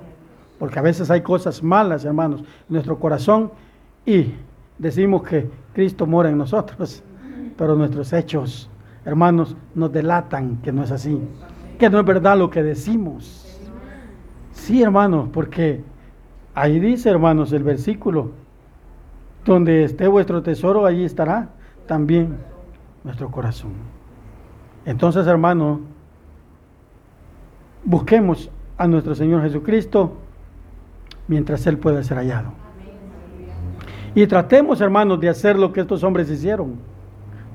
Porque 0.58 0.80
a 0.80 0.82
veces 0.82 1.12
hay 1.12 1.22
cosas 1.22 1.62
malas, 1.62 2.06
hermanos, 2.06 2.44
nuestro 2.70 2.98
corazón 2.98 3.52
y 4.06 4.34
decimos 4.78 5.24
que 5.24 5.50
Cristo 5.74 6.06
mora 6.06 6.30
en 6.30 6.38
nosotros, 6.38 7.04
pero 7.58 7.76
nuestros 7.76 8.14
hechos, 8.14 8.70
hermanos, 9.04 9.56
nos 9.74 9.92
delatan 9.92 10.58
que 10.58 10.72
no 10.72 10.84
es 10.84 10.92
así, 10.92 11.20
que 11.80 11.90
no 11.90 12.00
es 12.00 12.06
verdad 12.06 12.38
lo 12.38 12.50
que 12.50 12.64
decimos. 12.64 13.60
Sí, 14.52 14.82
hermanos, 14.82 15.30
porque 15.32 15.84
ahí 16.54 16.80
dice, 16.80 17.10
hermanos, 17.10 17.52
el 17.52 17.64
versículo 17.64 18.32
Donde 19.44 19.84
esté 19.84 20.08
vuestro 20.08 20.42
tesoro, 20.42 20.88
allí 20.88 21.04
estará 21.04 21.50
también 21.86 22.38
nuestro 23.04 23.30
corazón. 23.30 23.74
Entonces, 24.86 25.28
hermano, 25.28 25.82
busquemos 27.84 28.50
a 28.78 28.88
nuestro 28.88 29.14
Señor 29.14 29.44
Jesucristo 29.44 30.14
mientras 31.28 31.68
Él 31.68 31.78
pueda 31.78 32.02
ser 32.02 32.18
hallado. 32.18 32.65
Y 34.16 34.26
tratemos, 34.28 34.80
hermanos, 34.80 35.20
de 35.20 35.28
hacer 35.28 35.60
lo 35.60 35.74
que 35.74 35.82
estos 35.82 36.04
hombres 36.04 36.30
hicieron. 36.30 36.76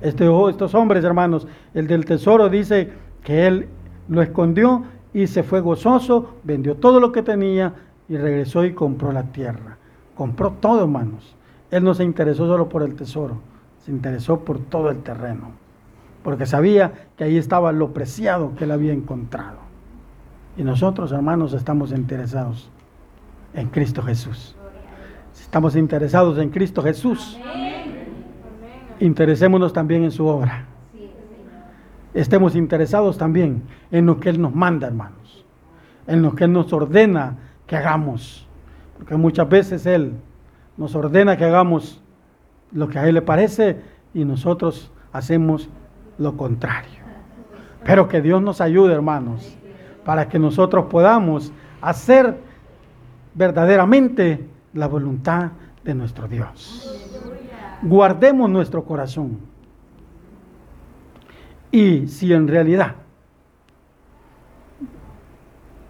Este, 0.03 0.29
estos 0.49 0.75
hombres, 0.75 1.03
hermanos, 1.05 1.49
el 1.73 1.87
del 1.87 2.05
tesoro 2.05 2.51
dice 2.51 2.93
que 3.25 3.47
Él 3.47 3.69
lo 4.09 4.21
escondió 4.21 4.85
y 5.15 5.27
se 5.27 5.43
fue 5.43 5.61
gozoso, 5.61 6.35
vendió 6.45 6.77
todo 6.77 7.01
lo 7.01 7.13
que 7.13 7.23
tenía 7.23 7.75
y 8.09 8.17
regresó 8.19 8.65
y 8.67 8.75
compró 8.75 9.11
la 9.11 9.25
tierra. 9.25 9.79
Compró 10.15 10.53
todo, 10.53 10.83
hermanos. 10.83 11.35
Él 11.71 11.83
no 11.83 11.95
se 11.95 12.05
interesó 12.05 12.47
solo 12.47 12.69
por 12.69 12.83
el 12.83 12.95
tesoro, 12.95 13.39
se 13.79 13.91
interesó 13.91 14.41
por 14.41 14.59
todo 14.59 14.91
el 14.91 15.03
terreno, 15.03 15.53
porque 16.23 16.45
sabía 16.45 16.93
que 17.17 17.25
ahí 17.25 17.37
estaba 17.37 17.73
lo 17.73 17.93
preciado 17.93 18.55
que 18.57 18.65
él 18.65 18.73
había 18.73 18.93
encontrado. 18.93 19.59
Y 20.57 20.65
nosotros, 20.65 21.13
hermanos, 21.13 21.55
estamos 21.55 21.93
interesados 21.93 22.71
en 23.55 23.69
Cristo 23.69 24.03
Jesús. 24.03 24.57
Estamos 25.51 25.75
interesados 25.75 26.39
en 26.39 26.49
Cristo 26.51 26.81
Jesús, 26.81 27.37
interesémonos 29.01 29.73
también 29.73 30.05
en 30.05 30.13
su 30.13 30.25
obra. 30.25 30.67
Estemos 32.15 32.55
interesados 32.55 33.19
también 33.19 33.65
en 33.91 34.07
lo 34.07 34.21
que 34.21 34.29
Él 34.29 34.41
nos 34.41 34.55
manda, 34.55 34.87
hermanos, 34.87 35.45
en 36.07 36.23
lo 36.23 36.37
que 36.37 36.45
Él 36.45 36.53
nos 36.53 36.73
ordena 36.73 37.35
que 37.67 37.75
hagamos. 37.75 38.47
Porque 38.97 39.17
muchas 39.17 39.49
veces 39.49 39.87
Él 39.87 40.13
nos 40.77 40.95
ordena 40.95 41.37
que 41.37 41.47
hagamos 41.47 42.01
lo 42.71 42.89
que 42.89 43.01
a 43.01 43.09
Él 43.09 43.17
le 43.17 43.23
parece 43.23 43.81
y 44.15 44.25
nosotros 44.25 44.93
hacemos 45.13 45.69
lo 46.19 46.37
contrario. 46.37 47.01
Pero 47.83 48.07
que 48.07 48.23
Dios 48.23 48.41
nos 48.41 48.61
ayude, 48.61 48.95
hermanos, 48.95 49.53
para 50.05 50.29
que 50.29 50.39
nosotros 50.39 50.87
podamos 50.89 51.53
hacer 51.81 52.39
verdaderamente 53.35 54.49
la 54.73 54.87
voluntad 54.87 55.53
de 55.85 55.95
nuestro 55.95 56.29
Dios. 56.29 57.01
Guardemos 57.83 58.51
nuestro 58.51 58.85
corazón. 58.85 59.39
Y 61.71 62.07
si 62.09 62.33
en 62.33 62.49
realidad 62.49 62.97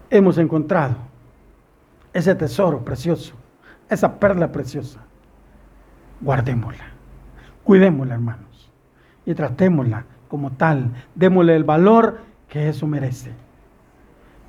hemos 0.09 0.37
encontrado 0.37 0.95
ese 2.13 2.35
tesoro 2.35 2.83
precioso, 2.83 3.33
esa 3.89 4.19
perla 4.19 4.51
preciosa, 4.51 4.99
guardémosla, 6.21 6.85
cuidémosla, 7.63 8.13
hermanos, 8.13 8.71
y 9.25 9.33
tratémosla 9.33 10.05
como 10.27 10.51
tal, 10.51 10.91
démosle 11.15 11.55
el 11.55 11.63
valor 11.63 12.19
que 12.47 12.69
eso 12.69 12.87
merece. 12.87 13.31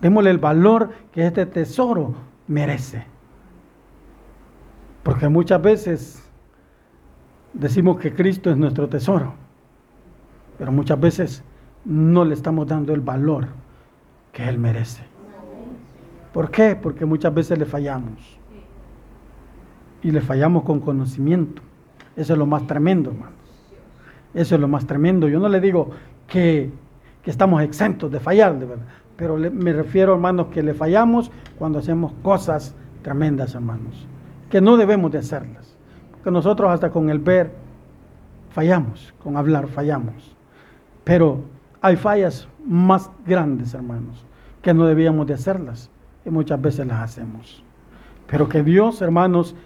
Démosle 0.01 0.31
el 0.31 0.39
valor 0.39 0.91
que 1.13 1.27
este 1.27 1.47
tesoro 1.47 2.15
merece. 2.47 3.12
Porque 5.03 5.29
muchas 5.29 5.61
veces 5.61 6.23
decimos 7.53 7.99
que 7.99 8.15
Cristo 8.15 8.51
es 8.51 8.57
nuestro 8.57 8.89
tesoro, 8.89 9.35
pero 10.59 10.73
muchas 10.73 10.99
veces 11.01 11.43
no 11.85 12.25
le 12.25 12.35
estamos 12.35 12.67
dando 12.67 12.95
el 12.95 13.01
valor 13.01 13.49
que 14.33 14.49
Él 14.49 14.59
merece. 14.59 15.03
¿Por 16.33 16.51
qué? 16.51 16.77
Porque 16.77 17.05
muchas 17.05 17.35
veces 17.35 17.59
le 17.59 17.67
fallamos. 17.67 18.39
Y 20.03 20.11
le 20.11 20.21
fallamos 20.21 20.65
con 20.65 20.81
conocimiento. 20.81 21.63
Eso 22.17 22.33
es 22.33 22.39
lo 22.39 22.47
más 22.47 22.67
tremendo, 22.67 23.11
hermanos. 23.11 23.35
Eso 24.35 24.55
es 24.55 24.61
lo 24.61 24.69
más 24.69 24.87
tremendo. 24.87 25.29
Yo 25.29 25.39
no 25.39 25.49
le 25.49 25.61
digo 25.61 25.91
que, 26.27 26.71
que 27.23 27.31
estamos 27.31 27.63
exentos 27.63 28.11
de 28.11 28.19
fallar, 28.19 28.59
de 28.59 28.67
verdad. 28.67 28.87
Pero 29.17 29.37
me 29.37 29.73
refiero, 29.73 30.15
hermanos, 30.15 30.47
que 30.49 30.63
le 30.63 30.75
fallamos 30.75 31.31
cuando 31.59 31.79
hacemos 31.79 32.13
cosas 32.23 32.75
tremendas, 33.03 33.55
hermanos, 33.55 34.07
que 34.53 34.61
no 34.61 34.77
debemos 34.77 35.11
de 35.11 35.17
hacerlas. 35.17 35.75
Porque 36.11 36.31
nosotros 36.31 36.71
hasta 36.71 36.91
con 36.91 37.09
el 37.09 37.19
ver 37.19 37.53
fallamos, 38.51 39.15
con 39.25 39.39
hablar 39.39 39.67
fallamos. 39.67 40.37
Pero 41.05 41.41
hay 41.81 41.97
fallas 41.97 42.47
más 42.63 43.11
grandes, 43.25 43.73
hermanos, 43.73 44.27
que 44.61 44.75
no 44.75 44.85
debíamos 44.85 45.27
de 45.27 45.33
hacerlas 45.33 45.91
y 46.27 46.29
muchas 46.29 46.61
veces 46.61 46.87
las 46.87 47.01
hacemos. 47.01 47.65
Pero 48.27 48.47
que 48.47 48.63
Dios, 48.63 49.01
hermanos, 49.01 49.57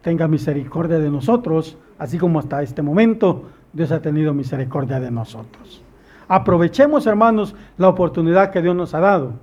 tenga 0.00 0.26
misericordia 0.26 0.98
de 0.98 1.10
nosotros, 1.10 1.76
así 1.98 2.16
como 2.16 2.38
hasta 2.38 2.62
este 2.62 2.80
momento 2.80 3.42
Dios 3.74 3.92
ha 3.92 4.00
tenido 4.00 4.32
misericordia 4.32 5.00
de 5.00 5.10
nosotros. 5.10 5.82
Aprovechemos, 6.28 7.06
hermanos, 7.06 7.54
la 7.76 7.90
oportunidad 7.90 8.52
que 8.52 8.62
Dios 8.62 8.74
nos 8.74 8.94
ha 8.94 9.00
dado. 9.00 9.34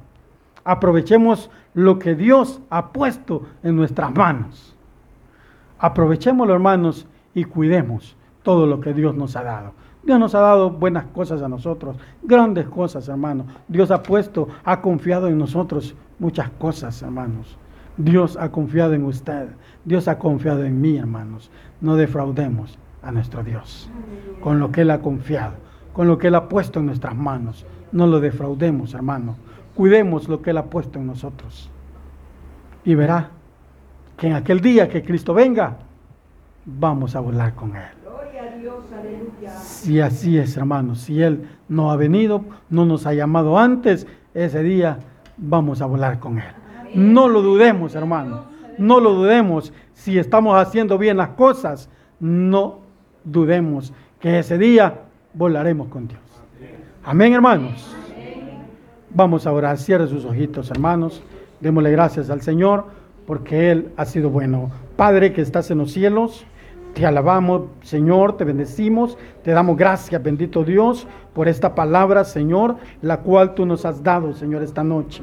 Aprovechemos 0.64 1.50
lo 1.74 2.00
que 2.00 2.16
Dios 2.16 2.62
ha 2.70 2.92
puesto 2.92 3.44
en 3.64 3.76
nuestras 3.76 4.14
manos. 4.14 4.76
Aprovechémoslo, 5.80 6.54
hermanos, 6.54 7.08
y 7.34 7.46
cuidemos 7.46 8.16
todo 8.44 8.68
lo 8.68 8.80
que 8.80 8.94
Dios 8.94 9.16
nos 9.16 9.36
ha 9.36 9.44
dado. 9.44 9.74
Dios 10.04 10.20
nos 10.20 10.36
ha 10.36 10.40
dado 10.40 10.72
buenas 10.72 11.06
cosas 11.06 11.42
a 11.42 11.48
nosotros, 11.48 11.96
grandes 12.24 12.68
cosas, 12.68 13.08
hermanos. 13.08 13.48
Dios 13.68 13.92
ha 13.92 14.02
puesto, 14.02 14.48
ha 14.64 14.82
confiado 14.82 15.28
en 15.28 15.38
nosotros 15.38 15.96
muchas 16.20 16.50
cosas, 16.52 17.02
hermanos. 17.02 17.58
Dios 17.98 18.38
ha 18.38 18.52
confiado 18.52 18.94
en 18.94 19.06
usted. 19.06 19.50
Dios 19.86 20.08
ha 20.08 20.18
confiado 20.18 20.64
en 20.64 20.82
mí, 20.82 20.98
hermanos. 20.98 21.52
No 21.82 21.96
defraudemos 21.96 22.78
a 23.04 23.12
nuestro 23.12 23.44
Dios 23.44 23.90
con 24.42 24.60
lo 24.60 24.72
que 24.72 24.82
Él 24.82 24.92
ha 24.92 25.02
confiado 25.02 25.54
con 25.94 26.08
lo 26.08 26.18
que 26.18 26.28
Él 26.28 26.36
ha 26.36 26.48
puesto 26.48 26.80
en 26.80 26.88
nuestras 26.88 27.16
manos. 27.16 27.66
No 27.92 28.08
lo 28.08 28.20
defraudemos, 28.20 28.94
hermano. 28.94 29.36
Cuidemos 29.82 30.30
lo 30.30 30.44
que 30.44 30.52
Él 30.52 30.60
ha 30.60 30.66
puesto 30.66 31.00
en 31.00 31.08
nosotros. 31.08 31.68
Y 32.86 32.94
verá 32.94 33.32
que 34.16 34.28
en 34.28 34.34
aquel 34.34 34.62
día 34.62 34.88
que 34.88 35.02
Cristo 35.02 35.34
venga, 35.34 35.76
vamos 36.66 37.16
a 37.16 37.20
volar 37.20 37.56
con 37.56 37.76
Él. 37.76 37.90
Si 39.64 40.00
así 40.00 40.38
es, 40.38 40.56
hermano, 40.56 40.94
si 40.94 41.24
Él 41.24 41.48
no 41.68 41.90
ha 41.92 41.96
venido, 41.96 42.46
no 42.70 42.86
nos 42.86 43.08
ha 43.08 43.16
llamado 43.16 43.58
antes, 43.58 44.06
ese 44.36 44.62
día 44.62 45.00
vamos 45.36 45.82
a 45.82 45.88
volar 45.88 46.20
con 46.20 46.38
Él. 46.38 46.54
No 46.94 47.28
lo 47.28 47.42
dudemos, 47.42 47.96
hermano. 47.96 48.44
No 48.78 49.00
lo 49.00 49.16
dudemos. 49.16 49.74
Si 49.96 50.20
estamos 50.20 50.60
haciendo 50.60 51.00
bien 51.00 51.18
las 51.18 51.30
cosas, 51.30 51.90
no 52.20 52.82
dudemos 53.24 53.94
que 54.20 54.38
ese 54.38 54.60
día 54.60 55.00
volaremos 55.34 55.88
con 55.88 56.08
Dios. 56.08 56.22
Amén, 57.04 57.34
hermanos. 57.34 57.96
Vamos 59.14 59.46
a 59.46 59.52
orar. 59.52 59.78
Cierre 59.78 60.08
sus 60.08 60.26
ojitos, 60.26 60.72
hermanos. 60.72 61.22
Démosle 61.60 61.92
gracias 61.92 62.30
al 62.30 62.42
Señor 62.42 62.86
porque 63.26 63.72
Él 63.72 63.92
ha 63.98 64.06
sido 64.06 64.30
bueno. 64.30 64.72
Padre 64.96 65.34
que 65.34 65.42
estás 65.42 65.70
en 65.72 65.80
los 65.80 65.92
cielos, 65.92 66.46
te 66.94 67.06
alabamos, 67.06 67.64
Señor, 67.82 68.38
te 68.38 68.44
bendecimos, 68.44 69.18
te 69.44 69.52
damos 69.52 69.78
gracias, 69.78 70.22
bendito 70.22 70.64
Dios, 70.64 71.08
por 71.34 71.48
esta 71.48 71.76
palabra, 71.76 72.24
Señor, 72.26 72.78
la 73.02 73.22
cual 73.22 73.54
tú 73.54 73.66
nos 73.66 73.86
has 73.86 74.04
dado, 74.04 74.34
Señor, 74.34 74.64
esta 74.64 74.84
noche. 74.84 75.22